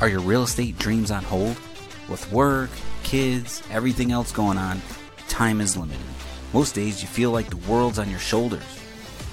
Are 0.00 0.08
your 0.08 0.20
real 0.20 0.44
estate 0.44 0.78
dreams 0.78 1.10
on 1.10 1.24
hold? 1.24 1.56
With 2.08 2.30
work, 2.32 2.70
kids, 3.02 3.62
everything 3.70 4.12
else 4.12 4.32
going 4.32 4.56
on, 4.56 4.80
time 5.28 5.60
is 5.60 5.76
limited. 5.76 6.00
Most 6.54 6.74
days 6.74 7.02
you 7.02 7.08
feel 7.08 7.30
like 7.30 7.50
the 7.50 7.56
world's 7.70 7.98
on 7.98 8.08
your 8.08 8.18
shoulders. 8.18 8.62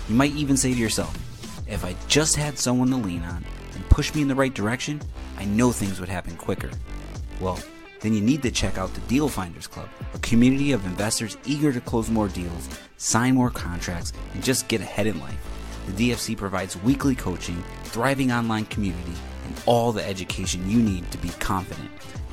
You 0.10 0.16
might 0.16 0.34
even 0.34 0.58
say 0.58 0.74
to 0.74 0.80
yourself, 0.80 1.18
if 1.68 1.84
I 1.84 1.96
just 2.08 2.36
had 2.36 2.58
someone 2.60 2.90
to 2.90 2.98
lean 2.98 3.24
on 3.24 3.44
and 3.74 3.90
push 3.90 4.14
me 4.14 4.22
in 4.22 4.28
the 4.28 4.36
right 4.36 4.54
direction, 4.54 5.02
I 5.38 5.46
know 5.46 5.72
things 5.72 6.00
would 6.00 6.10
happen 6.10 6.36
quicker. 6.36 6.70
Well, 7.40 7.60
then 8.02 8.14
you 8.14 8.22
need 8.22 8.44
to 8.44 8.52
check 8.52 8.78
out 8.78 8.94
the 8.94 9.02
Deal 9.02 9.28
Finders 9.28 9.68
Club, 9.68 9.90
a 10.14 10.20
community 10.20 10.72
of 10.74 10.86
investors 10.86 11.38
eager 11.46 11.74
to 11.74 11.82
close 11.82 12.10
more 12.10 12.28
deals, 12.28 12.70
sign 12.98 13.36
more 13.36 13.50
contracts, 13.50 14.14
and 14.34 14.44
just 14.44 14.68
get 14.68 14.82
ahead 14.82 15.08
in 15.08 15.20
life. 15.20 15.40
The 15.88 16.12
DFC 16.12 16.38
provides 16.38 16.82
weekly 16.84 17.16
coaching, 17.16 17.64
thriving 17.84 18.32
online 18.32 18.66
community, 18.66 19.14
and 19.46 19.62
all 19.66 19.92
the 19.92 20.06
education 20.06 20.70
you 20.70 20.82
need 20.82 21.10
to 21.12 21.18
be 21.18 21.30
confident. 21.40 21.90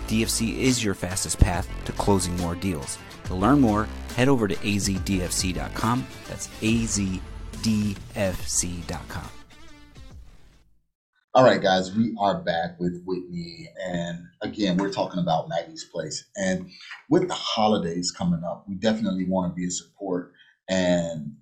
DFC 0.09 0.59
is 0.59 0.85
your 0.85 0.95
fastest 0.95 1.39
path 1.39 1.69
to 1.87 1.93
closing 1.93 2.37
more 2.37 2.55
deals. 2.55 2.99
To 3.25 3.35
learn 3.35 3.61
more, 3.61 3.89
head 4.17 4.29
over 4.29 4.47
to 4.49 4.55
azdfc.com. 4.57 6.07
That's 6.29 6.49
azdfc.com. 6.49 7.32
All 11.35 11.45
right, 11.45 11.63
guys, 11.63 11.95
we 11.95 12.15
are 12.19 12.43
back 12.43 12.79
with 12.81 13.03
Whitney. 13.07 13.69
And 13.83 14.19
again, 14.43 14.77
we're 14.77 14.93
talking 14.93 15.21
about 15.21 15.49
Maggie's 15.49 15.85
Place. 15.85 16.29
And 16.37 16.69
with 17.09 17.29
the 17.29 17.35
holidays 17.35 18.11
coming 18.11 18.43
up, 18.45 18.67
we 18.69 18.75
definitely 18.75 19.25
want 19.27 19.51
to 19.51 19.55
be 19.55 19.67
a 19.67 19.71
support. 19.71 20.33
And 20.69 21.37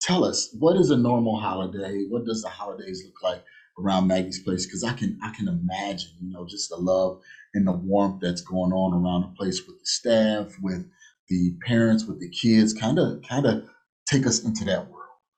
tell 0.00 0.24
us, 0.24 0.48
what 0.58 0.76
is 0.76 0.90
a 0.90 0.96
normal 0.96 1.38
holiday? 1.38 2.06
What 2.08 2.24
does 2.24 2.42
the 2.42 2.48
holidays 2.48 3.02
look 3.04 3.22
like 3.22 3.44
around 3.78 4.06
Maggie's 4.06 4.42
Place? 4.42 4.64
Because 4.64 4.82
I 4.82 4.94
can 4.94 5.18
I 5.22 5.30
can 5.36 5.46
imagine, 5.46 6.10
you 6.20 6.32
know, 6.32 6.46
just 6.48 6.70
the 6.70 6.76
love 6.76 7.20
and 7.52 7.66
the 7.66 7.72
warmth 7.72 8.20
that's 8.20 8.40
going 8.40 8.72
on 8.72 8.94
around 8.94 9.22
the 9.22 9.36
place 9.36 9.62
with 9.66 9.78
the 9.78 9.86
staff, 9.86 10.56
with 10.62 10.88
the 11.28 11.54
parents, 11.66 12.06
with 12.06 12.18
the 12.18 12.30
kids. 12.30 12.72
Kind 12.72 12.98
of 12.98 13.22
kind 13.28 13.46
of 13.46 13.68
take 14.06 14.26
us 14.26 14.42
into 14.42 14.64
that. 14.64 14.88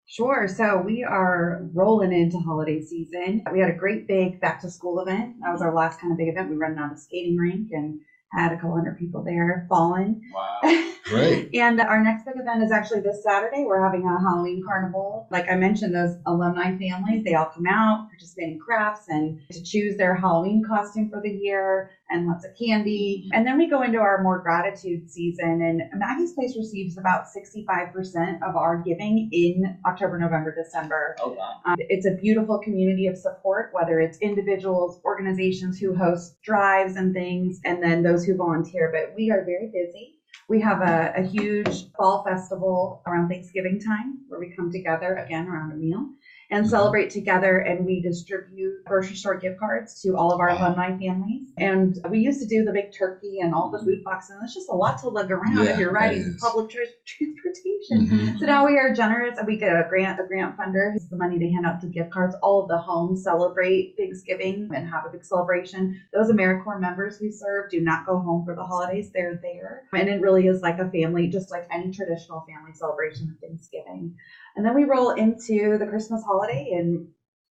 Sure. 0.08 0.46
So 0.46 0.78
we 0.78 1.02
are 1.02 1.68
rolling 1.74 2.12
into 2.12 2.38
holiday 2.38 2.80
season. 2.80 3.42
We 3.52 3.58
had 3.58 3.70
a 3.70 3.74
great 3.74 4.06
big 4.06 4.40
back 4.40 4.60
to 4.60 4.70
school 4.70 5.00
event. 5.00 5.36
That 5.42 5.52
was 5.52 5.62
our 5.62 5.74
last 5.74 6.00
kind 6.00 6.12
of 6.12 6.18
big 6.18 6.28
event. 6.28 6.48
We 6.48 6.56
ran 6.56 6.78
out 6.78 6.92
of 6.92 6.98
skating 6.98 7.36
rink 7.36 7.70
and 7.72 8.00
had 8.32 8.52
a 8.52 8.56
couple 8.56 8.76
hundred 8.76 8.98
people 8.98 9.24
there 9.24 9.66
falling. 9.68 10.22
Wow. 10.34 10.60
Great. 11.06 11.54
and 11.54 11.80
our 11.80 12.02
next 12.02 12.24
big 12.24 12.34
event 12.36 12.64
is 12.64 12.72
actually 12.72 13.00
this 13.00 13.22
Saturday. 13.22 13.64
We're 13.64 13.82
having 13.82 14.04
a 14.04 14.20
Halloween 14.20 14.62
carnival. 14.66 15.28
Like 15.30 15.48
I 15.48 15.54
mentioned, 15.54 15.94
those 15.94 16.16
alumni 16.26 16.76
families, 16.76 17.22
they 17.24 17.34
all 17.34 17.50
come 17.54 17.66
out, 17.68 18.08
participate 18.08 18.54
in 18.54 18.58
crafts, 18.58 19.08
and 19.08 19.40
to 19.52 19.62
choose 19.62 19.96
their 19.96 20.16
Halloween 20.16 20.64
costume 20.66 21.08
for 21.08 21.20
the 21.20 21.30
year 21.30 21.90
and 22.10 22.26
lots 22.26 22.44
of 22.44 22.52
candy. 22.56 23.28
And 23.32 23.46
then 23.46 23.58
we 23.58 23.68
go 23.68 23.82
into 23.82 23.98
our 23.98 24.22
more 24.22 24.40
gratitude 24.40 25.10
season. 25.10 25.62
And 25.62 25.82
Maggie's 25.98 26.32
Place 26.32 26.56
receives 26.56 26.98
about 26.98 27.24
65% 27.26 28.48
of 28.48 28.56
our 28.56 28.78
giving 28.78 29.28
in 29.32 29.78
October, 29.86 30.18
November, 30.18 30.54
December. 30.54 31.16
Oh 31.20 31.30
wow. 31.30 31.60
Um, 31.64 31.76
it's 31.78 32.06
a 32.06 32.14
beautiful 32.14 32.58
community 32.60 33.06
of 33.06 33.16
support, 33.16 33.70
whether 33.72 34.00
it's 34.00 34.18
individuals, 34.18 35.00
organizations 35.04 35.78
who 35.78 35.94
host 35.94 36.40
drives 36.42 36.96
and 36.96 37.12
things, 37.12 37.60
and 37.64 37.82
then 37.82 38.02
those 38.02 38.24
who 38.24 38.36
volunteer. 38.36 38.92
But 38.92 39.14
we 39.16 39.30
are 39.30 39.44
very 39.44 39.70
busy. 39.72 40.14
We 40.48 40.60
have 40.60 40.80
a, 40.80 41.12
a 41.16 41.22
huge 41.22 41.90
fall 41.98 42.24
festival 42.24 43.02
around 43.06 43.28
Thanksgiving 43.28 43.80
time 43.80 44.18
where 44.28 44.38
we 44.38 44.54
come 44.54 44.70
together 44.70 45.16
again 45.16 45.48
around 45.48 45.72
a 45.72 45.76
meal 45.76 46.10
and 46.50 46.64
Mhm. 46.64 46.70
celebrate 46.70 47.10
together. 47.10 47.58
And 47.58 47.84
we 47.84 48.00
distribute 48.00 48.84
grocery 48.84 49.16
store 49.16 49.36
gift 49.36 49.58
cards 49.58 50.00
to 50.02 50.16
all 50.16 50.32
of 50.32 50.40
our 50.40 50.50
alumni 50.50 50.96
families. 50.96 51.48
And 51.58 51.98
we 52.10 52.20
used 52.20 52.40
to 52.40 52.46
do 52.46 52.64
the 52.64 52.72
big 52.72 52.92
turkey 52.92 53.40
and 53.40 53.52
all 53.54 53.70
the 53.70 53.78
food 53.78 54.04
boxes. 54.04 54.36
And 54.36 54.44
it's 54.44 54.54
just 54.54 54.68
a 54.70 54.74
lot 54.74 54.98
to 54.98 55.08
lug 55.08 55.30
around 55.32 55.56
Yeah, 55.64 55.72
if 55.72 55.78
you're 55.78 55.92
riding 55.92 56.36
public 56.40 56.70
tra- 56.70 56.84
transportation. 57.04 58.06
Mhm. 58.06 58.38
So 58.38 58.46
now 58.46 58.64
we 58.64 58.78
are 58.78 58.92
generous 58.94 59.38
and 59.38 59.46
we 59.46 59.56
get 59.56 59.74
a 59.74 59.86
grant, 59.88 60.20
a 60.20 60.24
grant 60.24 60.56
funder 60.56 60.92
who's 60.92 61.08
the 61.08 61.16
money 61.16 61.38
to 61.38 61.48
hand 61.50 61.66
out 61.66 61.80
to 61.80 61.86
gift 61.88 62.10
cards. 62.12 62.36
All 62.42 62.62
of 62.62 62.68
the 62.68 62.78
homes 62.78 63.24
celebrate 63.24 63.94
Thanksgiving 63.96 64.70
and 64.74 64.86
have 64.88 65.04
a 65.06 65.10
big 65.10 65.24
celebration. 65.24 65.96
Those 66.12 66.30
AmeriCorps 66.30 66.80
members 66.80 67.18
we 67.20 67.30
serve 67.30 67.70
do 67.70 67.80
not 67.80 68.06
go 68.06 68.18
home 68.18 68.44
for 68.44 68.54
the 68.54 68.62
holidays. 68.62 69.10
They're 69.12 69.40
there. 69.42 69.82
And 69.92 70.08
it 70.08 70.20
really 70.20 70.46
is 70.46 70.62
like 70.62 70.78
a 70.78 70.88
family, 70.90 71.26
just 71.28 71.50
like 71.50 71.66
any 71.72 71.90
traditional 71.90 72.44
family 72.48 72.72
celebration 72.74 73.30
of 73.34 73.40
Thanksgiving. 73.48 74.14
And 74.56 74.64
then 74.64 74.74
we 74.74 74.84
roll 74.84 75.10
into 75.10 75.76
the 75.78 75.86
Christmas 75.86 76.22
holiday 76.22 76.35
in 76.44 77.08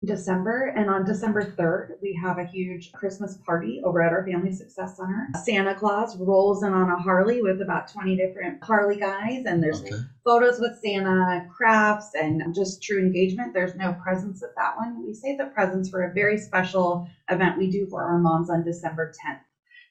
December. 0.05 0.73
And 0.77 0.90
on 0.90 1.05
December 1.05 1.45
3rd, 1.45 1.92
we 2.03 2.12
have 2.21 2.38
a 2.38 2.45
huge 2.45 2.90
Christmas 2.92 3.37
party 3.47 3.81
over 3.85 4.03
at 4.03 4.12
our 4.12 4.25
Family 4.27 4.53
Success 4.53 4.97
Center. 4.97 5.29
Santa 5.45 5.75
Claus 5.75 6.16
rolls 6.16 6.64
in 6.64 6.73
on 6.73 6.90
a 6.90 6.97
Harley 6.99 7.40
with 7.40 7.61
about 7.61 7.87
20 7.92 8.16
different 8.16 8.59
Harley 8.64 8.97
guys, 8.97 9.45
and 9.47 9.62
there's 9.62 9.81
Okay. 9.81 9.95
photos 10.25 10.59
with 10.59 10.77
Santa, 10.83 11.47
crafts, 11.57 12.11
and 12.21 12.42
just 12.55 12.83
true 12.83 12.99
engagement. 12.99 13.55
There's 13.55 13.77
no 13.77 13.92
presents 13.92 14.42
at 14.42 14.55
that 14.57 14.77
one. 14.77 15.05
We 15.07 15.14
save 15.14 15.38
the 15.38 15.47
presents 15.47 15.88
for 15.88 16.03
a 16.03 16.12
very 16.12 16.37
special 16.38 17.07
event 17.31 17.57
we 17.57 17.71
do 17.71 17.87
for 17.87 18.03
our 18.03 18.18
moms 18.18 18.51
on 18.51 18.64
December 18.64 19.12
10th. 19.25 19.38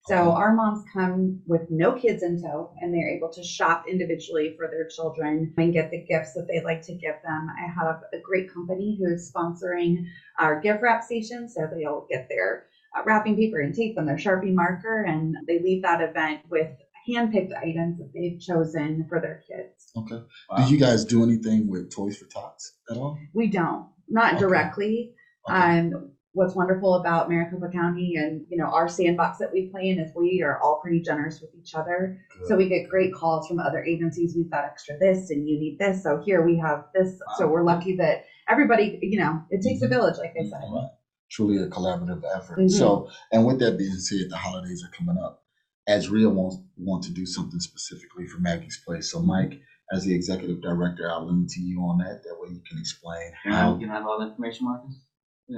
So 0.08 0.32
our 0.32 0.54
moms 0.54 0.84
come 0.92 1.40
with 1.46 1.70
no 1.70 1.94
kids 1.94 2.24
in 2.24 2.42
tow 2.42 2.72
and 2.82 2.94
they're 2.94 3.10
able 3.10 3.30
to 3.34 3.44
shop 3.44 3.86
individually 3.88 4.56
for 4.58 4.68
their 4.68 4.88
children 4.88 5.54
and 5.58 5.72
get 5.74 5.92
the 5.92 6.04
gifts 6.04 6.34
that 6.34 6.48
they'd 6.48 6.64
like 6.64 6.82
to 6.84 6.94
give 6.94 7.16
them. 7.24 7.48
I 7.58 7.68
have 7.68 8.02
a 8.12 8.18
great 8.20 8.52
company 8.52 8.98
who 9.00 9.14
is 9.14 9.32
sponsoring 9.32 9.98
our 10.40 10.60
gift 10.60 10.82
wrap 10.82 11.04
station. 11.04 11.48
So 11.48 11.68
they'll 11.72 12.08
get 12.10 12.28
their 12.30 12.66
uh, 12.98 13.04
wrapping 13.06 13.36
paper 13.38 13.60
and 13.60 13.76
tape 13.76 13.96
and 13.98 14.08
their 14.08 14.18
Sharpie 14.18 14.54
marker 14.54 15.04
and 15.04 15.36
they 15.48 15.60
leave 15.60 15.84
that 15.84 16.02
event 16.02 16.42
with 16.50 16.68
handpicked 17.08 17.56
items 17.58 17.98
that 18.00 18.12
they've 18.14 18.40
chosen 18.40 19.06
for 19.08 19.20
their 19.20 19.42
kids. 19.48 19.92
Okay. 19.96 20.24
Wow. 20.50 20.66
Do 20.66 20.74
you 20.74 20.80
guys 20.80 21.06
do 21.06 21.24
anything 21.24 21.68
with 21.68 21.92
Toys 21.92 22.18
for 22.18 22.26
Tots 22.26 22.74
at 22.90 22.98
all? 22.98 23.18
We 23.34 23.50
don't, 23.50 23.88
not 24.08 24.34
Okay. 24.34 24.40
directly. 24.40 25.12
Okay. 25.50 25.80
Um, 25.80 26.12
what's 26.34 26.56
wonderful 26.56 26.96
about 26.96 27.30
Maricopa 27.30 27.67
County 27.70 28.13
and 28.15 28.46
you 28.50 28.58
know 28.58 28.65
our 28.65 28.88
sandbox 28.88 29.38
that 29.39 29.52
we 29.52 29.67
play 29.70 29.89
in 29.89 30.00
is 30.00 30.12
we 30.15 30.41
are 30.41 30.60
all 30.62 30.80
pretty 30.82 31.02
generous 31.02 31.41
with 31.41 31.52
each 31.60 31.76
other. 31.76 32.17
So 32.48 32.56
we 32.56 32.70
get 32.70 32.89
great 32.89 33.13
calls 33.13 33.48
from 33.48 33.60
other 33.60 33.84
agencies. 33.84 34.34
We've 34.36 34.50
got 34.50 34.65
extra 34.65 34.98
this, 34.98 35.30
and 35.30 35.48
you 35.48 35.60
need 35.60 35.78
this. 35.80 36.04
So 36.04 36.22
here 36.26 36.46
we 36.46 36.58
have 36.60 36.86
this. 36.96 37.20
So 37.38 37.48
we're 37.48 37.63
lucky 37.63 37.96
that 37.98 38.24
everybody, 38.50 39.00
you 39.02 39.20
know, 39.20 39.41
it 39.50 39.62
takes 39.62 39.82
a 39.82 39.88
village, 39.88 40.17
like 40.17 40.34
they 40.34 40.44
say. 40.46 40.58
All 40.62 40.76
right. 40.82 40.89
truly 41.30 41.58
a 41.63 41.67
collaborative 41.70 42.22
effort. 42.36 42.60
Mhm. 42.60 42.70
So, 42.70 43.08
and 43.32 43.46
with 43.46 43.60
that 43.60 43.78
being 43.78 43.94
said, 43.96 44.30
the 44.30 44.36
holidays 44.36 44.84
are 44.84 44.91
coming 44.91 45.17
up. 45.24 45.44
AZREIA 45.88 46.30
wants 46.34 46.58
want 46.78 47.04
to 47.06 47.12
do 47.13 47.26
something 47.26 47.60
specifically 47.62 48.28
for 48.28 48.39
Maggie's 48.39 48.82
Place. 48.86 49.10
So, 49.12 49.22
Mike, 49.22 49.54
as 49.94 50.04
the 50.04 50.13
executive 50.13 50.62
director, 50.62 51.10
I'll 51.10 51.26
lean 51.26 51.48
to 51.48 51.62
you 51.62 51.80
on 51.84 52.00
that. 52.00 52.22
That 52.24 52.36
way, 52.39 52.50
you 52.54 52.62
can 52.70 52.80
explain 52.80 53.32
You 53.46 53.52
how. 53.54 53.74
know, 53.76 53.80
you 53.80 53.88
have 53.88 54.06
all 54.06 54.20
the 54.20 54.28
information, 54.28 54.65
Marcus? 54.65 54.94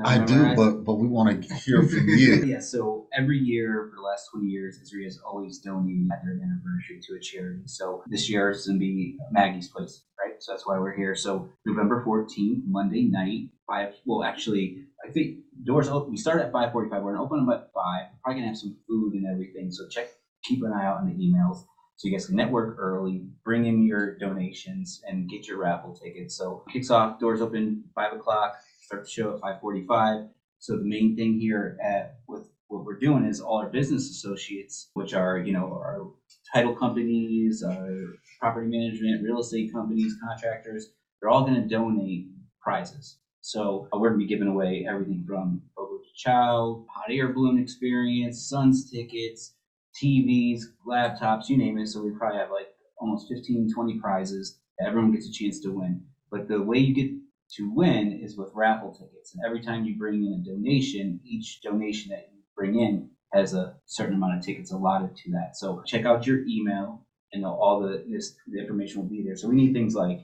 I 0.04 0.18
do, 0.20 0.56
but 0.56 0.84
but 0.84 0.96
we 0.96 1.08
want 1.08 1.44
to 1.44 1.54
hear 1.56 1.84
from 1.84 2.08
you. 2.08 2.34
Yeah, 2.46 2.60
so 2.60 3.08
every 3.18 3.38
year 3.38 3.88
for 3.90 3.96
the 3.96 4.02
last 4.02 4.30
20 4.34 4.48
years, 4.48 4.80
AZREIA 4.80 5.06
has 5.06 5.20
always 5.20 5.60
donated 5.60 6.10
at 6.12 6.24
their 6.24 6.34
anniversary 6.34 7.00
to 7.02 7.16
a 7.16 7.20
charity. 7.20 7.62
So 7.66 8.04
this 8.08 8.30
year 8.30 8.52
it's 8.52 8.68
going 8.68 8.80
to 8.80 8.80
be 8.80 9.18
Maggie's 9.32 9.70
Place, 9.70 10.04
right? 10.20 10.42
So 10.42 10.52
that's 10.52 10.66
why 10.66 10.78
we're 10.80 10.96
here. 10.96 11.16
So 11.16 11.50
November 11.66 12.04
14th, 12.06 12.62
Monday 12.66 13.04
night, 13.04 13.50
five. 13.68 13.94
Well, 14.06 14.24
actually, 14.24 14.86
I 15.08 15.12
think 15.12 15.40
doors 15.64 15.90
open. 15.90 16.12
We 16.12 16.18
start 16.18 16.42
at 16.42 16.52
5:45. 16.52 16.74
We're 16.74 16.88
going 17.02 17.16
to 17.16 17.22
open 17.22 17.46
them 17.46 17.50
at 17.50 17.72
five. 17.74 18.08
We're 18.12 18.20
probably 18.24 18.42
going 18.42 18.44
to 18.44 18.48
have 18.50 18.58
some 18.58 18.78
food 18.88 19.14
and 19.14 19.26
everything. 19.32 19.72
So 19.72 19.88
check, 19.90 20.10
keep 20.44 20.64
an 20.64 20.74
eye 20.74 20.86
out 20.86 20.98
on 20.98 21.08
the 21.08 21.14
emails. 21.14 21.66
So 21.96 22.08
you 22.08 22.12
guys 22.12 22.26
can 22.26 22.36
network 22.36 22.78
early, 22.80 23.24
bring 23.46 23.66
in 23.66 23.86
your 23.86 24.18
donations, 24.18 25.02
and 25.08 25.30
get 25.30 25.48
your 25.48 25.60
raffle 25.60 25.94
tickets. 25.94 26.36
So 26.36 26.66
kicks 26.72 26.90
off. 26.90 27.20
Doors 27.20 27.42
open 27.42 27.84
five 27.96 28.14
o'clock. 28.14 28.56
Start 28.94 29.06
the 29.06 29.10
show 29.10 29.36
at 29.36 29.42
5:45. 29.42 30.30
So 30.60 30.78
the 30.78 30.84
main 30.84 31.16
thing 31.16 31.40
here 31.40 31.80
at 31.82 32.20
with 32.28 32.48
what 32.68 32.86
we're 32.86 33.00
doing 33.00 33.26
is 33.26 33.42
all 33.42 33.58
our 33.58 33.70
business 33.70 34.08
associates, 34.12 34.92
which 34.94 35.16
are 35.16 35.40
you 35.40 35.52
know 35.52 35.66
our 35.66 36.12
title 36.54 36.76
companies, 36.76 37.64
our 37.64 38.20
property 38.40 38.68
management, 38.68 39.24
real 39.24 39.40
estate 39.40 39.74
companies, 39.74 40.16
contractors, 40.24 40.92
they're 41.20 41.32
all 41.32 41.42
going 41.42 41.60
to 41.60 41.68
donate 41.68 42.28
prizes. 42.62 43.18
So 43.42 43.88
uh, 43.92 43.98
we're 43.98 44.10
going 44.10 44.20
to 44.20 44.26
be 44.26 44.30
giving 44.30 44.48
away 44.48 44.86
everything 44.88 45.26
from 45.28 45.64
Fogo 45.76 45.98
de 45.98 46.10
Chao, 46.16 46.86
hot 46.88 47.10
air 47.10 47.34
balloon 47.34 47.58
experience, 47.58 48.48
Suns 48.48 48.92
tickets, 48.92 49.56
TVs, 50.00 50.66
laptops, 50.88 51.50
you 51.50 51.58
name 51.58 51.80
it. 51.80 51.88
So 51.88 52.04
we 52.04 52.12
probably 52.12 52.38
have 52.38 52.52
like 52.52 52.68
almost 53.00 53.28
15, 53.28 53.74
20 53.74 54.00
prizes 54.00 54.60
that 54.78 54.88
everyone 54.88 55.12
gets 55.14 55.28
a 55.28 55.32
chance 55.32 55.60
to 55.62 55.70
win. 55.70 56.06
But 56.30 56.48
the 56.48 56.62
way 56.62 56.78
you 56.78 56.94
get 56.94 57.23
to 57.58 57.72
win 57.72 58.12
is 58.12 58.38
with 58.38 58.52
raffle 58.54 58.92
tickets. 58.92 59.34
And 59.34 59.44
every 59.46 59.62
time 59.62 59.86
you 59.86 59.98
bring 59.98 60.26
in 60.26 60.34
a 60.34 60.44
donation, 60.44 61.20
each 61.24 61.62
donation 61.62 62.10
that 62.12 62.30
you 62.34 62.42
bring 62.56 62.80
in 62.80 63.10
has 63.34 63.54
a 63.54 63.76
certain 63.86 64.16
amount 64.16 64.38
of 64.38 64.46
tickets 64.46 64.72
allotted 64.72 65.16
to 65.18 65.32
that. 65.32 65.56
So 65.56 65.82
check 65.86 66.06
out 66.06 66.26
your 66.28 66.40
email 66.48 67.06
and 67.34 67.46
all 67.46 67.82
the 67.82 68.06
this 68.10 68.36
the 68.48 68.60
information 68.60 69.02
will 69.02 69.10
be 69.10 69.24
there. 69.24 69.36
So 69.36 69.48
we 69.48 69.56
need 69.56 69.74
things 69.74 69.96
like 69.96 70.22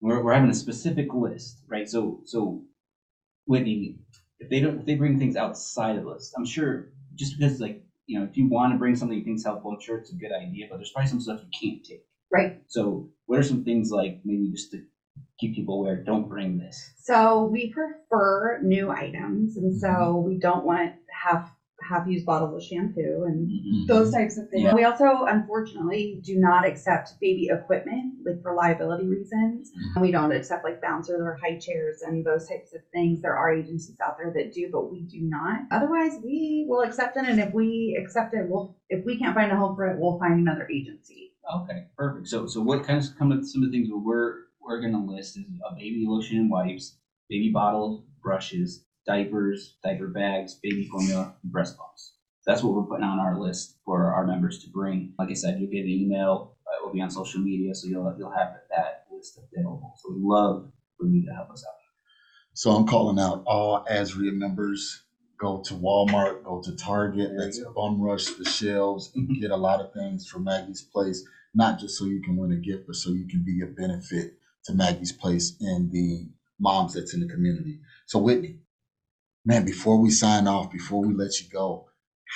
we're, 0.00 0.22
we're 0.22 0.32
having 0.34 0.50
a 0.50 0.54
specific 0.54 1.12
list, 1.14 1.62
right? 1.68 1.88
So 1.88 2.20
so 2.24 2.62
Whitney, 3.46 3.98
if 4.40 4.50
they 4.50 4.60
don't 4.60 4.80
if 4.80 4.86
they 4.86 4.94
bring 4.94 5.18
things 5.18 5.36
outside 5.36 5.96
of 5.96 6.04
the 6.04 6.10
list, 6.10 6.34
I'm 6.36 6.46
sure 6.46 6.90
just 7.14 7.38
because 7.38 7.60
like 7.60 7.82
you 8.06 8.18
know 8.18 8.24
if 8.24 8.36
you 8.36 8.48
want 8.48 8.72
to 8.72 8.78
bring 8.78 8.96
something 8.96 9.18
you 9.18 9.24
think's 9.24 9.44
helpful, 9.44 9.72
I'm 9.72 9.80
sure 9.80 9.98
it's 9.98 10.12
a 10.12 10.16
good 10.16 10.32
idea. 10.32 10.66
But 10.70 10.78
there's 10.78 10.90
probably 10.90 11.10
some 11.10 11.20
stuff 11.20 11.40
you 11.42 11.70
can't 11.70 11.84
take. 11.84 12.04
Right. 12.32 12.60
So 12.68 13.10
what 13.26 13.38
are 13.38 13.44
some 13.44 13.64
things 13.64 13.90
like 13.90 14.20
maybe 14.24 14.50
just 14.50 14.70
to 14.72 14.84
keep 15.38 15.54
people 15.54 15.76
aware? 15.76 16.02
Don't 16.02 16.28
bring 16.28 16.58
this. 16.58 16.92
So 17.02 17.44
we 17.44 17.72
prefer 17.72 18.60
new 18.62 18.90
items, 18.90 19.56
and 19.56 19.78
so 19.78 19.88
mm-hmm. 19.88 20.28
we 20.28 20.38
don't 20.38 20.64
want 20.64 20.94
half 21.10 21.50
half 21.88 22.06
used 22.06 22.26
bottles 22.26 22.54
of 22.54 22.66
shampoo 22.66 23.24
and 23.26 23.48
mm-hmm. 23.48 23.86
those 23.86 24.12
types 24.12 24.38
of 24.38 24.48
things. 24.50 24.64
Yeah. 24.64 24.74
We 24.74 24.84
also, 24.84 25.24
unfortunately, 25.26 26.20
do 26.24 26.38
not 26.38 26.66
accept 26.66 27.20
baby 27.20 27.48
equipment, 27.50 28.14
like 28.24 28.42
for 28.42 28.54
liability 28.54 29.06
reasons. 29.06 29.70
And 29.94 30.02
we 30.02 30.10
don't 30.10 30.32
accept 30.32 30.64
like 30.64 30.80
bouncers 30.80 31.20
or 31.20 31.38
high 31.40 31.58
chairs 31.58 32.02
and 32.02 32.24
those 32.24 32.48
types 32.48 32.74
of 32.74 32.80
things. 32.92 33.22
There 33.22 33.36
are 33.36 33.52
agencies 33.52 33.96
out 34.04 34.16
there 34.18 34.32
that 34.34 34.52
do, 34.52 34.68
but 34.72 34.90
we 34.90 35.02
do 35.02 35.20
not. 35.20 35.60
Otherwise, 35.70 36.18
we 36.24 36.66
will 36.68 36.82
accept 36.82 37.16
it, 37.16 37.26
and 37.26 37.40
if 37.40 37.52
we 37.52 37.98
accept 38.02 38.34
it, 38.34 38.48
we'll 38.48 38.76
if 38.88 39.04
we 39.04 39.18
can't 39.18 39.34
find 39.34 39.52
a 39.52 39.56
home 39.56 39.76
for 39.76 39.86
it, 39.86 39.98
we'll 39.98 40.18
find 40.18 40.40
another 40.40 40.68
agency. 40.72 41.32
Okay, 41.54 41.86
perfect. 41.96 42.28
So, 42.28 42.46
so 42.46 42.60
what 42.60 42.84
kind 42.84 42.98
of 42.98 43.16
come 43.16 43.28
with 43.28 43.46
some 43.46 43.62
of 43.62 43.70
the 43.70 43.76
things 43.76 43.88
that 43.88 43.96
we're 43.96 44.45
we're 44.66 44.80
gonna 44.80 45.04
list 45.04 45.36
is 45.38 45.44
a 45.70 45.74
baby 45.74 46.04
lotion 46.06 46.38
and 46.38 46.50
wipes, 46.50 46.96
baby 47.28 47.50
bottle, 47.52 48.04
brushes, 48.22 48.84
diapers, 49.06 49.76
diaper 49.84 50.08
bags, 50.08 50.54
baby 50.62 50.86
formula, 50.86 51.34
and 51.42 51.52
breast 51.52 51.76
pumps. 51.78 52.14
That's 52.46 52.62
what 52.62 52.74
we're 52.74 52.84
putting 52.84 53.04
on 53.04 53.18
our 53.20 53.38
list 53.38 53.76
for 53.84 54.12
our 54.12 54.26
members 54.26 54.62
to 54.64 54.70
bring. 54.70 55.14
Like 55.18 55.30
I 55.30 55.34
said, 55.34 55.58
you'll 55.60 55.70
get 55.70 55.84
an 55.84 55.90
email. 55.90 56.56
uh, 56.66 56.76
It 56.82 56.86
will 56.86 56.92
be 56.92 57.00
on 57.00 57.10
social 57.10 57.40
media, 57.40 57.74
so 57.74 57.88
you'll 57.88 58.14
you'll 58.18 58.30
have 58.30 58.54
that 58.70 59.06
list 59.12 59.38
available. 59.38 59.94
So 60.02 60.12
we 60.12 60.20
love 60.22 60.70
for 60.98 61.06
you 61.06 61.24
to 61.26 61.32
help 61.34 61.50
us 61.50 61.64
out. 61.66 61.74
So 62.54 62.72
I'm 62.72 62.86
calling 62.86 63.18
out 63.18 63.44
all 63.46 63.84
AZREIA 63.90 64.32
members. 64.34 65.02
Go 65.38 65.62
to 65.66 65.74
Walmart, 65.74 66.44
go 66.44 66.62
to 66.62 66.76
Target. 66.76 67.30
There 67.30 67.46
Let's 67.46 67.60
bum 67.74 68.00
rush 68.00 68.26
the 68.26 68.44
shelves 68.44 69.12
and 69.14 69.40
get 69.40 69.50
a 69.50 69.56
lot 69.56 69.80
of 69.80 69.92
things 69.92 70.26
from 70.26 70.44
Maggie's 70.44 70.82
Place, 70.82 71.24
not 71.54 71.78
just 71.78 71.98
so 71.98 72.06
you 72.06 72.22
can 72.22 72.36
win 72.36 72.52
a 72.52 72.56
gift, 72.56 72.86
but 72.86 72.96
so 72.96 73.10
you 73.10 73.28
can 73.28 73.44
be 73.44 73.60
a 73.62 73.66
benefit 73.66 74.34
to 74.66 74.74
Maggie's 74.74 75.12
Place 75.12 75.56
and 75.60 75.90
the 75.90 76.28
moms 76.58 76.94
that's 76.94 77.14
in 77.14 77.20
the 77.20 77.28
community. 77.28 77.80
So 78.06 78.18
Whitney, 78.18 78.58
man, 79.44 79.64
before 79.64 79.98
we 79.98 80.10
sign 80.10 80.46
off, 80.46 80.70
before 80.70 81.04
we 81.04 81.14
let 81.14 81.40
you 81.40 81.48
go, 81.52 81.88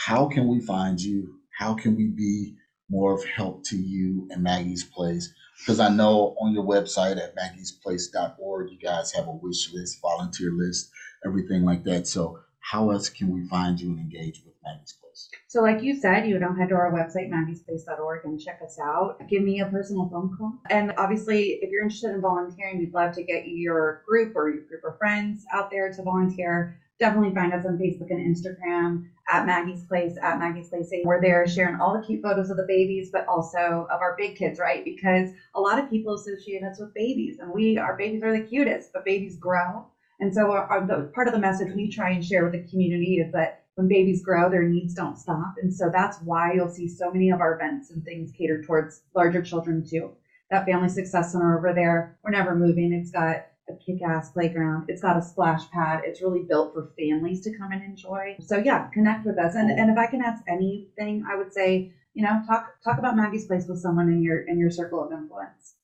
how 0.07 0.27
can 0.27 0.49
we 0.49 0.61
find 0.61 1.01
you? 1.01 1.40
How 1.59 1.75
can 1.75 1.97
we 1.97 2.07
be 2.07 2.55
more 2.88 3.14
of 3.14 3.25
help 3.25 3.64
to 3.66 3.77
you 3.77 4.29
and 4.31 4.43
Maggie's 4.43 4.85
Place? 4.85 5.33
Because 5.59 5.81
I 5.81 5.88
know 5.90 6.37
on 6.40 6.55
your 6.55 6.64
website 6.64 7.19
at 7.19 7.37
maggiesplace.org, 7.37 8.71
you 8.71 8.79
guys 8.79 9.12
have 9.12 9.27
a 9.27 9.33
wish 9.33 9.73
list, 9.75 10.01
volunteer 10.01 10.53
list, 10.53 10.90
everything 11.27 11.64
like 11.64 11.85
that. 11.85 12.07
So 12.07 12.38
how 12.61 12.90
else 12.90 13.09
can 13.09 13.31
we 13.31 13.47
find 13.49 13.79
you 13.81 13.90
and 13.90 13.99
engage 13.99 14.43
with 14.45 14.55
Maggie's 14.64 14.95
Place? 15.01 15.10
So, 15.48 15.62
like 15.62 15.83
you 15.83 15.98
said, 15.98 16.26
you 16.28 16.38
know, 16.38 16.54
head 16.54 16.68
to 16.68 16.74
our 16.74 16.92
website, 16.92 17.30
maggiesplace.org, 17.30 18.24
and 18.24 18.40
check 18.40 18.61
us 18.64 18.78
out. 18.83 19.16
Give 19.28 19.42
me 19.42 19.61
a 19.61 19.66
personal 19.66 20.09
phone 20.09 20.37
call. 20.37 20.59
And 20.70 20.92
obviously, 20.96 21.59
if 21.62 21.70
you're 21.70 21.83
interested 21.83 22.14
in 22.14 22.20
volunteering, 22.20 22.78
we'd 22.78 22.94
love 22.94 23.14
to 23.16 23.22
get 23.22 23.48
your 23.48 24.02
group 24.06 24.37
or 24.37 24.50
your 24.50 24.64
group 24.64 24.85
of 24.85 24.98
friends 24.98 25.44
out 25.52 25.70
there 25.70 25.92
to 25.92 26.02
volunteer. 26.02 26.78
Definitely 26.98 27.35
find 27.35 27.52
us 27.52 27.64
on 27.64 27.78
Facebook 27.78 28.11
and 28.11 28.37
Instagram 28.37 29.06
at 29.28 29.46
Maggie's 29.46 29.85
Place, 29.85 30.16
at 30.22 30.38
Maggie's 30.38 30.68
Place. 30.68 30.92
We're 31.02 31.20
there 31.20 31.46
sharing 31.48 31.80
all 31.80 31.98
the 31.98 32.06
cute 32.06 32.22
photos 32.22 32.50
of 32.50 32.59
the 32.59 32.66
babies, 32.68 33.11
but 33.11 33.26
also 33.26 33.87
of 33.90 34.00
our 34.00 34.14
big 34.18 34.37
kids, 34.37 34.59
right? 34.59 34.85
Because 34.85 35.30
a 35.54 35.61
lot 35.61 35.78
of 35.78 35.88
people 35.88 36.14
associate 36.14 36.62
us 36.62 36.78
with 36.78 36.92
babies, 36.94 37.38
and 37.38 37.50
we, 37.52 37.78
our 37.78 37.96
babies 37.96 38.22
are 38.22 38.37
the 38.37 38.46
cutest, 38.46 38.92
but 38.92 39.04
babies 39.04 39.38
grow. 39.38 39.87
And 40.20 40.35
so, 40.35 40.50
our, 40.52 40.66
our, 40.66 40.87
the, 40.87 41.11
part 41.14 41.28
of 41.28 41.33
the 41.33 41.40
message 41.40 41.74
we 41.74 41.90
try 41.90 42.11
and 42.11 42.24
share 42.24 42.44
with 42.44 42.52
the 42.52 42.68
community 42.68 43.16
is 43.16 43.33
that 43.33 43.60
when 43.76 43.88
babies 43.88 44.20
grow, 44.22 44.48
their 44.48 44.64
needs 44.64 44.94
don't 44.94 45.18
stop. 45.18 45.52
And 45.62 45.72
so 45.72 45.88
that's 45.92 46.18
why 46.18 46.52
you'll 46.52 46.68
see 46.68 46.88
so 46.88 47.11
many 47.11 47.30
of 47.30 47.40
our 47.40 47.52
events 47.52 47.90
and 47.90 48.04
things 48.04 48.30
catered 48.30 48.62
towards 48.64 49.00
larger 49.14 49.40
children 49.40 49.83
too. 49.88 50.12
That 50.50 50.64
Family 50.64 50.88
Success 50.88 51.33
Center 51.33 51.56
over 51.56 51.72
there, 51.72 52.09
we're 52.24 52.30
never 52.30 52.54
moving. 52.54 52.92
It's 52.92 53.11
got 53.11 53.38
a 53.68 53.74
kick 53.87 54.02
ass 54.02 54.28
playground, 54.30 54.85
it's 54.88 55.00
got 55.00 55.16
a 55.16 55.22
splash 55.22 55.68
pad. 55.70 56.00
It's 56.04 56.20
really 56.20 56.42
built 56.48 56.72
for 56.72 56.87
families 56.98 57.40
to 57.42 57.50
come 57.52 57.72
and 57.72 57.83
enjoy. 57.83 58.37
So 58.40 58.56
yeah, 58.56 58.87
connect 58.92 59.24
with 59.24 59.38
us. 59.38 59.54
And, 59.54 59.70
and 59.70 59.88
if 59.90 59.96
I 59.96 60.06
can 60.06 60.20
ask 60.20 60.42
anything, 60.48 61.22
I 61.30 61.37
would 61.37 61.52
say, 61.52 61.87
you 62.14 62.22
know, 62.22 62.40
talk 62.46 62.64
talk 62.85 62.98
about 62.98 63.14
Maggie's 63.16 63.46
Place 63.46 63.66
with 63.68 63.78
someone 63.78 64.09
in 64.09 64.22
your 64.22 64.40
in 64.46 64.59
your 64.59 64.70
circle 64.70 65.02
of 65.02 65.12
influence. 65.12 65.74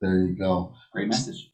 There 0.00 0.18
you 0.18 0.34
go. 0.36 0.70
Great 0.92 1.08
message. 1.08 1.48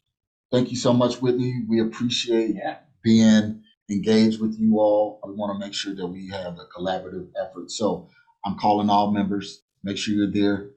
Thank 0.53 0.71
you 0.71 0.77
so 0.77 0.93
much, 0.93 1.21
Whitney. 1.21 1.63
We 1.69 1.81
appreciate 1.81 2.55
Yeah. 2.57 2.77
being 3.03 3.57
engaged 3.91 4.41
with 4.41 4.59
you 4.59 4.79
all. 4.79 5.21
We 5.25 5.33
want 5.33 5.55
to 5.55 5.65
make 5.65 5.75
sure 5.75 5.95
that 5.95 6.07
we 6.07 6.29
have 6.31 6.59
a 6.59 6.67
collaborative 6.77 7.29
effort. 7.41 7.71
So 7.71 8.09
I'm 8.45 8.57
calling 8.57 8.91
all 8.91 9.11
members. 9.11 9.63
Make 9.83 9.99
sure 9.99 10.15
you're 10.15 10.31
there 10.31 10.71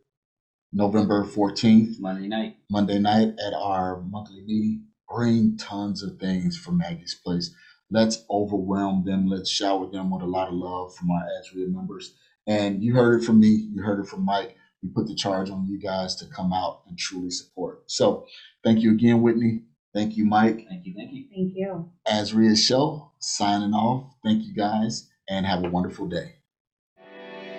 November 0.73 1.23
14th, 1.25 1.99
Monday 1.99 2.27
night. 2.27 2.57
Monday 2.69 2.99
night 2.99 3.29
at 3.45 3.53
our 3.53 4.01
monthly 4.01 4.41
meeting. 4.41 4.83
Bring 5.09 5.57
tons 5.57 6.03
of 6.03 6.19
things 6.19 6.57
from 6.57 6.77
Maggie's 6.77 7.15
Place. 7.15 7.53
Let's 7.89 8.23
overwhelm 8.29 9.05
them. 9.05 9.27
Let's 9.27 9.49
shower 9.49 9.89
them 9.89 10.09
with 10.09 10.21
a 10.21 10.25
lot 10.25 10.49
of 10.49 10.55
love 10.55 10.93
from 10.93 11.09
our 11.09 11.23
AZREIA 11.23 11.73
members. 11.73 12.13
And 12.45 12.83
you 12.83 12.93
heard 12.95 13.21
it 13.21 13.25
from 13.25 13.39
me. 13.39 13.69
You 13.73 13.81
heard 13.83 13.99
it 13.99 14.07
from 14.07 14.25
Mike. 14.25 14.55
We 14.83 14.89
put 14.89 15.07
the 15.07 15.15
charge 15.15 15.49
on 15.49 15.67
you 15.67 15.79
guys 15.79 16.15
to 16.17 16.25
come 16.27 16.51
out 16.51 16.81
and 16.87 16.97
truly 16.97 17.31
support. 17.31 17.83
So 17.87 18.25
thank 18.63 18.81
you 18.81 18.91
again, 18.91 19.21
Whitney. 19.21 19.63
Thank 19.93 20.17
you, 20.17 20.25
Mike. 20.25 20.65
Thank 20.69 20.85
you. 20.85 20.93
Thank 20.95 21.11
you. 21.13 21.25
Thank 21.33 21.53
you. 21.55 21.91
AZREIA 22.07 22.57
Show 22.57 23.11
signing 23.19 23.73
off. 23.73 24.13
Thank 24.23 24.43
you 24.45 24.53
guys 24.53 25.09
and 25.29 25.45
have 25.45 25.63
a 25.63 25.69
wonderful 25.69 26.07
day. 26.07 26.35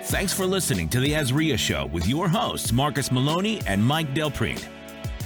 Thanks 0.04 0.32
for 0.32 0.46
listening 0.46 0.88
to 0.90 1.00
the 1.00 1.12
AZREIA 1.12 1.58
Show 1.58 1.86
with 1.86 2.06
your 2.06 2.28
hosts, 2.28 2.72
Marcus 2.72 3.10
Maloney 3.10 3.60
and 3.66 3.84
Mike 3.84 4.14
Del 4.14 4.30
Prete. 4.30 4.66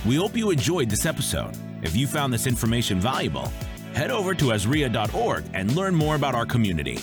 We 0.05 0.17
hope 0.17 0.37
you 0.37 0.51
enjoyed 0.51 0.91
this 0.91 1.07
episode. 1.07 1.57
If 1.83 1.95
you 1.95 2.07
found 2.07 2.33
this 2.33 2.47
information 2.47 2.99
valuable, 2.99 3.47
head 3.95 4.11
over 4.11 4.35
to 4.35 4.47
AZREIA.org 4.47 5.45
and 5.55 5.77
learn 5.77 5.95
more 5.95 6.17
about 6.17 6.35
our 6.35 6.47
community. 6.47 6.99